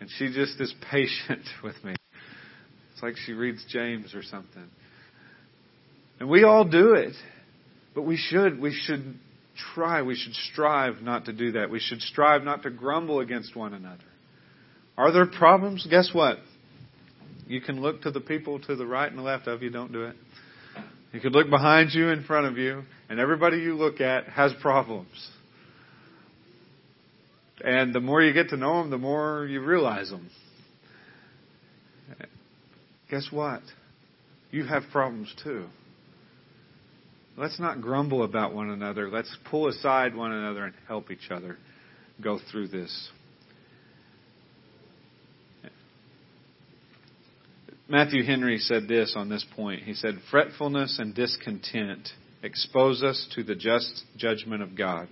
[0.00, 1.96] And she just is patient with me.
[2.92, 4.68] It's like she reads James or something.
[6.20, 7.14] And we all do it.
[7.94, 9.18] But we should, we should
[9.74, 11.70] try, we should strive not to do that.
[11.70, 14.02] We should strive not to grumble against one another.
[14.96, 15.86] Are there problems?
[15.88, 16.38] Guess what?
[17.46, 19.92] You can look to the people to the right and the left of you, don't
[19.92, 20.16] do it.
[21.12, 24.52] You can look behind you, in front of you, and everybody you look at has
[24.60, 25.30] problems.
[27.64, 30.28] And the more you get to know them, the more you realize them.
[33.10, 33.62] Guess what?
[34.50, 35.66] You have problems too.
[37.36, 39.10] Let's not grumble about one another.
[39.10, 41.58] Let's pull aside one another and help each other
[42.22, 43.10] go through this.
[47.88, 49.82] Matthew Henry said this on this point.
[49.82, 52.08] He said, Fretfulness and discontent
[52.42, 55.08] expose us to the just judgment of God.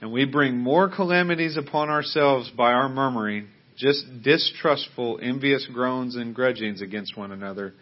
[0.00, 6.34] And we bring more calamities upon ourselves by our murmuring, just distrustful, envious groans and
[6.34, 7.74] grudgings against one another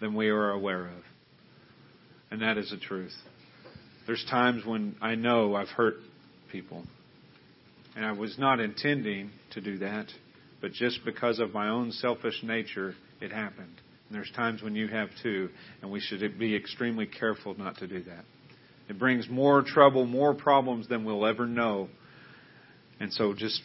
[0.00, 1.02] than we are aware of.
[2.34, 3.14] And that is the truth.
[4.08, 5.98] There's times when I know I've hurt
[6.50, 6.82] people.
[7.94, 10.06] And I was not intending to do that,
[10.60, 13.80] but just because of my own selfish nature, it happened.
[14.08, 15.48] And there's times when you have too,
[15.80, 18.24] and we should be extremely careful not to do that.
[18.88, 21.88] It brings more trouble, more problems than we'll ever know.
[22.98, 23.62] And so just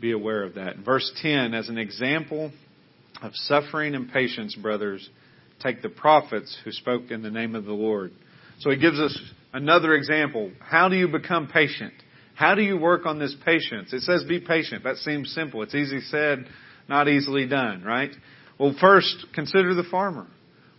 [0.00, 0.78] be aware of that.
[0.78, 2.50] Verse 10, as an example
[3.22, 5.08] of suffering and patience, brothers,
[5.60, 8.12] take the prophets who spoke in the name of the Lord.
[8.60, 9.18] So he gives us
[9.52, 10.50] another example.
[10.60, 11.94] How do you become patient?
[12.34, 13.92] How do you work on this patience?
[13.92, 14.84] It says be patient.
[14.84, 15.62] That seems simple.
[15.62, 16.46] It's easy said,
[16.88, 18.10] not easily done, right?
[18.58, 20.26] Well, first, consider the farmer.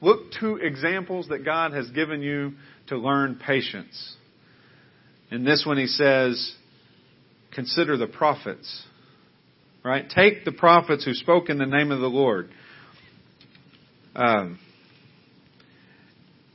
[0.01, 2.53] Look to examples that God has given you
[2.87, 4.15] to learn patience.
[5.29, 6.55] In this one, he says,
[7.53, 8.83] consider the prophets.
[9.83, 10.07] Right?
[10.09, 12.49] Take the prophets who spoke in the name of the Lord.
[14.15, 14.59] Um,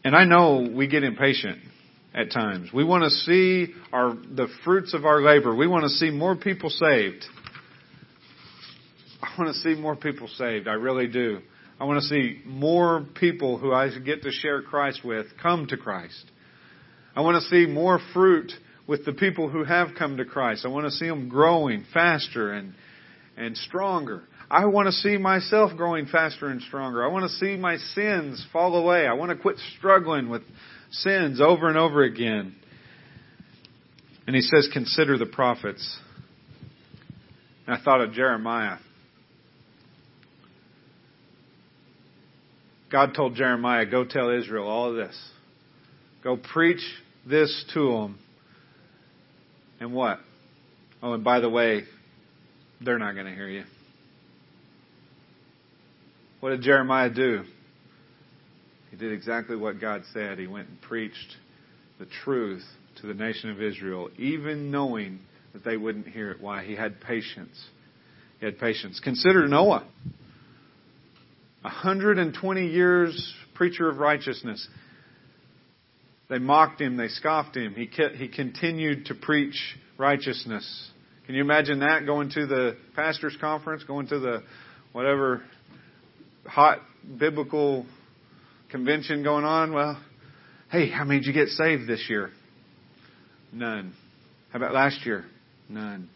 [0.07, 1.59] and I know we get impatient
[2.15, 2.69] at times.
[2.73, 5.53] We want to see our, the fruits of our labor.
[5.53, 7.25] We want to see more people saved.
[9.21, 10.69] I want to see more people saved.
[10.69, 11.41] I really do.
[11.81, 15.77] I want to see more people who I get to share Christ with come to
[15.77, 16.31] Christ.
[17.17, 18.53] I want to see more fruit
[18.87, 20.65] with the people who have come to Christ.
[20.65, 22.75] I want to see them growing faster and,
[23.37, 24.23] and stronger.
[24.51, 27.05] I want to see myself growing faster and stronger.
[27.05, 29.07] I want to see my sins fall away.
[29.07, 30.43] I want to quit struggling with
[30.91, 32.55] sins over and over again.
[34.27, 35.99] And he says, consider the prophets.
[37.67, 38.79] And I thought of Jeremiah.
[42.91, 45.17] God told Jeremiah, go tell Israel all of this.
[46.23, 46.83] Go preach
[47.29, 48.19] this to them.
[49.81, 50.21] And what?
[51.03, 51.83] Oh, and by the way,
[52.81, 53.65] they're not going to hear you.
[56.41, 57.43] What did Jeremiah do?
[58.91, 60.39] He did exactly what God said.
[60.39, 61.37] He went and preached
[61.99, 62.65] the truth
[63.01, 65.21] to the nation of Israel, even knowing
[65.53, 66.41] that they wouldn't hear it.
[66.41, 66.65] Why?
[66.65, 67.63] He had patience.
[68.41, 69.01] He had patience.
[69.01, 69.87] Consider Noah.
[71.63, 74.67] 120 years preacher of righteousness.
[76.29, 77.75] They mocked him, they scoffed him.
[77.75, 79.57] He, he continued to preach
[79.97, 80.91] righteousness.
[81.27, 84.43] Can you imagine that going to the pastor's conference, going to the
[84.93, 85.43] whatever
[86.47, 86.81] hot
[87.19, 87.87] biblical
[88.71, 89.73] convention going on?
[89.73, 90.01] Well,
[90.71, 92.31] hey, how many did you get saved this year?
[93.53, 93.95] None.
[94.51, 95.25] How about last year?
[95.69, 96.09] None.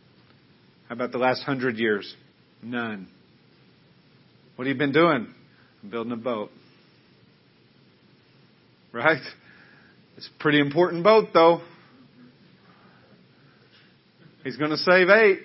[0.89, 2.15] How about the last hundred years?
[2.63, 3.09] None.
[4.57, 5.33] What have you been doing?
[5.83, 6.51] I'm building a boat.
[8.93, 9.23] Right?
[10.17, 11.63] It's a pretty important boat, though.
[14.45, 15.39] He's going to save eight.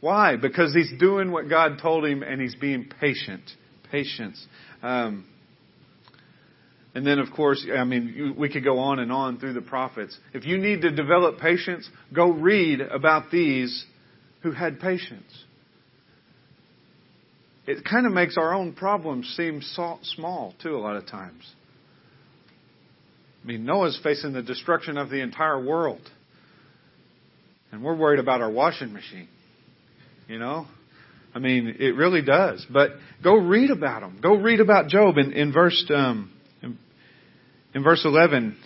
[0.00, 0.36] Why?
[0.36, 3.42] Because he's doing what God told him and he's being patient.
[3.90, 4.44] Patience.
[4.82, 5.26] Um,
[6.94, 10.16] and then, of course, I mean, we could go on and on through the prophets.
[10.32, 13.84] If you need to develop patience, go read about these
[14.42, 15.44] who had patience.
[17.66, 21.44] It kind of makes our own problems seem small, too, a lot of times.
[23.44, 26.00] I mean, Noah's facing the destruction of the entire world.
[27.70, 29.28] And we're worried about our washing machine.
[30.28, 30.66] You know?
[31.34, 32.64] I mean, it really does.
[32.70, 32.90] But
[33.22, 34.20] go read about them.
[34.22, 36.78] Go read about Job in, in verse um, in,
[37.74, 38.56] in verse eleven.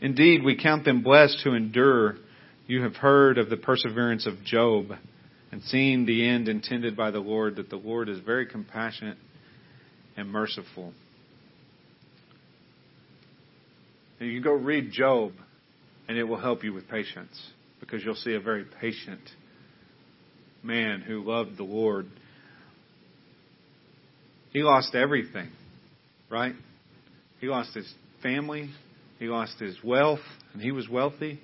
[0.00, 2.16] Indeed, we count them blessed who endure.
[2.66, 4.86] You have heard of the perseverance of Job
[5.52, 9.18] and seen the end intended by the Lord, that the Lord is very compassionate
[10.16, 10.92] and merciful.
[14.18, 15.32] And you can go read Job,
[16.12, 17.40] and it will help you with patience
[17.80, 19.22] because you'll see a very patient
[20.62, 22.06] man who loved the Lord.
[24.50, 25.48] He lost everything,
[26.28, 26.52] right?
[27.40, 27.90] He lost his
[28.22, 28.68] family,
[29.18, 30.20] he lost his wealth,
[30.52, 31.40] and he was wealthy.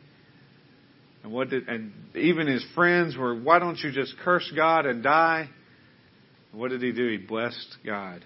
[1.23, 5.03] And what did and even his friends were, why don't you just curse God and
[5.03, 5.49] die?
[6.53, 7.09] what did he do?
[7.09, 8.23] He blessed God.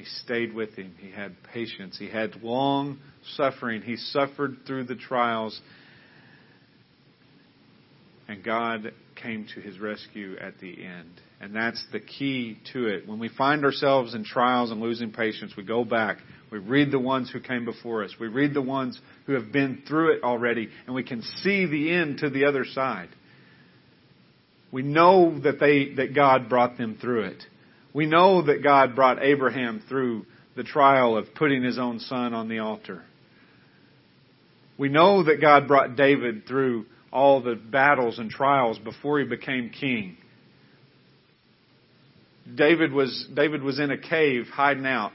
[0.00, 0.94] He stayed with him.
[0.98, 1.98] He had patience.
[1.98, 3.00] He had long
[3.36, 3.82] suffering.
[3.82, 5.60] He suffered through the trials.
[8.26, 11.20] And God came to his rescue at the end.
[11.42, 13.06] And that's the key to it.
[13.06, 16.16] When we find ourselves in trials and losing patience, we go back.
[16.50, 18.14] We read the ones who came before us.
[18.18, 21.92] We read the ones who have been through it already, and we can see the
[21.92, 23.10] end to the other side.
[24.72, 27.42] We know that they, that God brought them through it.
[27.92, 30.26] We know that God brought Abraham through
[30.56, 33.02] the trial of putting his own son on the altar.
[34.78, 39.70] We know that God brought David through all the battles and trials before he became
[39.70, 40.16] king.
[42.54, 45.12] David was, David was in a cave hiding out.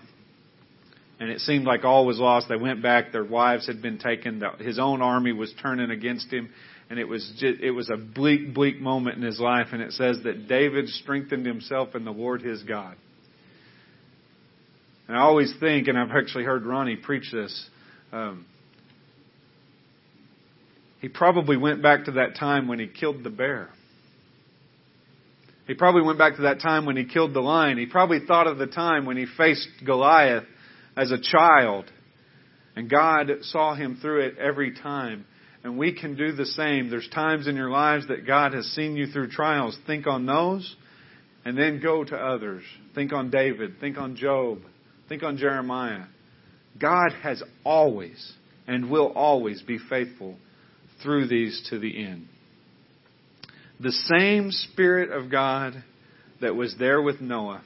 [1.19, 2.47] And it seemed like all was lost.
[2.49, 3.13] They went back.
[3.13, 4.43] Their wives had been taken.
[4.59, 6.49] His own army was turning against him
[6.89, 9.67] and it was just, it was a bleak, bleak moment in his life.
[9.71, 12.95] And it says that David strengthened himself in the Lord his God.
[15.07, 17.69] And I always think, and I've actually heard Ronnie preach this.
[18.11, 18.45] Um,
[20.99, 23.69] he probably went back to that time when he killed the bear.
[25.67, 27.77] He probably went back to that time when he killed the lion.
[27.77, 30.43] He probably thought of the time when he faced Goliath
[30.95, 31.85] as a child.
[32.75, 35.25] And God saw him through it every time.
[35.65, 36.91] And we can do the same.
[36.91, 39.75] There's times in your lives that God has seen you through trials.
[39.87, 40.75] Think on those
[41.43, 42.61] and then go to others.
[42.93, 43.79] Think on David.
[43.79, 44.59] Think on Job.
[45.09, 46.03] Think on Jeremiah.
[46.79, 48.33] God has always
[48.67, 50.35] and will always be faithful
[51.01, 52.27] through these to the end.
[53.79, 55.83] The same Spirit of God
[56.41, 57.63] that was there with Noah,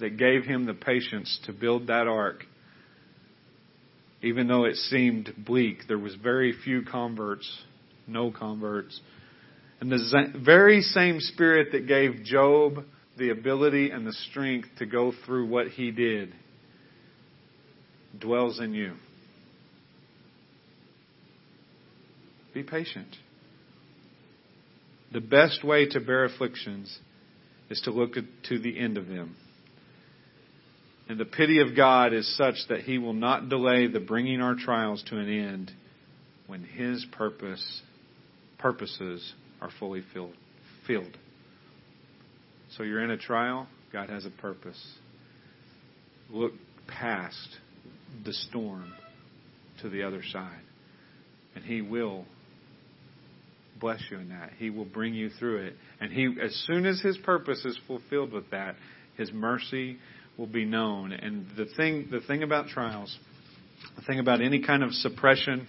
[0.00, 2.46] that gave him the patience to build that ark,
[4.22, 7.62] even though it seemed bleak, there was very few converts,
[8.06, 9.00] no converts.
[9.80, 12.84] And the very same spirit that gave Job
[13.18, 16.32] the ability and the strength to go through what he did
[18.18, 18.94] dwells in you.
[22.54, 23.16] Be patient.
[25.12, 26.98] The best way to bear afflictions
[27.70, 29.36] is to look to the end of them.
[31.08, 34.54] And the pity of God is such that He will not delay the bringing our
[34.54, 35.72] trials to an end
[36.46, 37.82] when His purpose
[38.58, 40.34] purposes are fully filled.
[40.86, 41.16] filled.
[42.76, 44.80] So you're in a trial, God has a purpose.
[46.30, 46.52] Look
[46.86, 47.48] past
[48.24, 48.92] the storm
[49.82, 50.60] to the other side.
[51.54, 52.24] And He will
[53.78, 54.52] bless you in that.
[54.58, 55.74] He will bring you through it.
[56.00, 58.76] And He as soon as His purpose is fulfilled with that,
[59.16, 59.98] His mercy
[60.36, 61.12] will be known.
[61.12, 63.16] And the thing, the thing about trials,
[63.96, 65.66] the thing about any kind of suppression,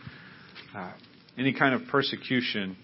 [0.75, 0.93] uh,
[1.37, 2.77] any kind of persecution,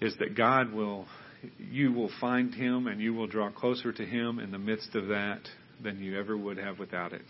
[0.00, 1.06] is that God will,
[1.58, 5.08] you will find Him and you will draw closer to Him in the midst of
[5.08, 5.40] that
[5.82, 7.24] than you ever would have without it.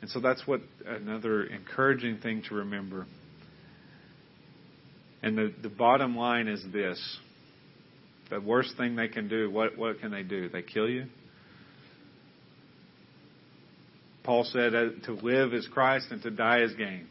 [0.00, 3.06] And so that's what another encouraging thing to remember.
[5.22, 7.18] And the, the bottom line is this.
[8.30, 10.48] The worst thing they can do, what, what can they do?
[10.48, 11.06] They kill you?
[14.22, 14.72] Paul said
[15.04, 17.06] to live is Christ and to die is gain.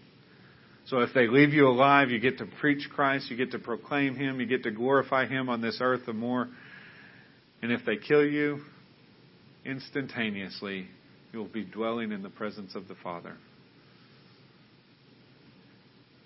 [0.86, 4.15] So if they leave you alive, you get to preach Christ, you get to proclaim
[4.15, 6.47] Him, you get to glorify Him on this earth the more.
[7.61, 8.61] And if they kill you,
[9.65, 10.88] instantaneously,
[11.34, 13.36] you'll be dwelling in the presence of the Father.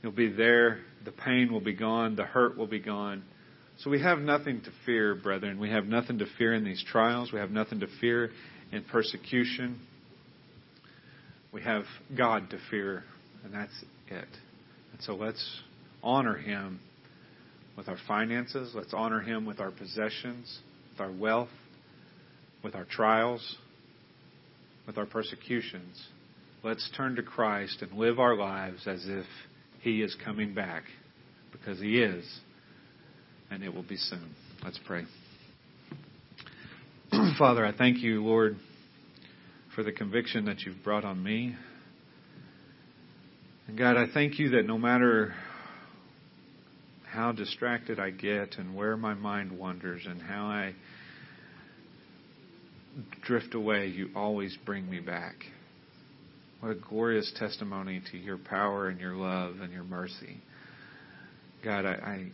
[0.03, 0.79] You'll be there.
[1.05, 2.15] The pain will be gone.
[2.15, 3.23] The hurt will be gone.
[3.81, 5.59] So we have nothing to fear, brethren.
[5.59, 7.31] We have nothing to fear in these trials.
[7.31, 8.29] We have nothing to fear
[8.71, 9.79] in persecution.
[11.51, 13.03] We have God to fear,
[13.43, 13.73] and that's
[14.07, 14.27] it.
[14.93, 15.61] And so let's
[16.03, 16.79] honor Him
[17.75, 18.73] with our finances.
[18.75, 20.59] Let's honor Him with our possessions,
[20.91, 21.49] with our wealth,
[22.63, 23.57] with our trials,
[24.85, 26.05] with our persecutions.
[26.63, 29.25] Let's turn to Christ and live our lives as if
[29.81, 30.83] He is coming back,
[31.51, 32.23] because He is,
[33.51, 34.33] and it will be soon.
[34.63, 35.03] Let's pray.
[37.37, 38.55] Father, I thank you, Lord,
[39.75, 41.55] for the conviction that you've brought on me.
[43.67, 45.33] And God, I thank you that no matter
[47.05, 50.73] how distracted I get and where my mind wanders and how I
[53.21, 55.35] drift away, you always bring me back.
[56.61, 60.37] What a glorious testimony to your power and your love and your mercy.
[61.63, 62.31] God, I,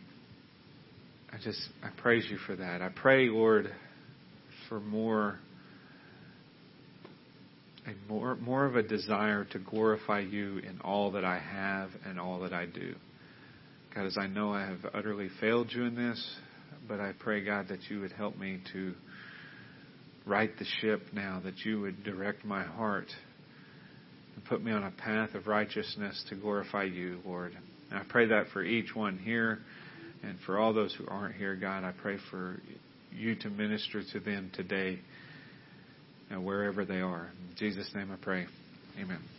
[1.32, 2.82] I, just I praise you for that.
[2.82, 3.74] I pray, Lord,
[4.70, 5.40] for more
[7.86, 12.20] a more more of a desire to glorify you in all that I have and
[12.20, 12.96] all that I do.
[13.96, 16.36] God, as I know I have utterly failed you in this,
[16.88, 18.94] but I pray, God, that you would help me to
[20.26, 23.08] right the ship now, that you would direct my heart
[24.36, 27.58] and put me on a path of righteousness to glorify you, Lord.
[27.90, 29.60] And I pray that for each one here
[30.24, 32.60] and for all those who aren't here, God, I pray for
[33.12, 35.00] you to minister to them today,
[36.34, 37.32] uh, wherever they are.
[37.50, 38.46] In Jesus' name I pray.
[39.00, 39.37] Amen.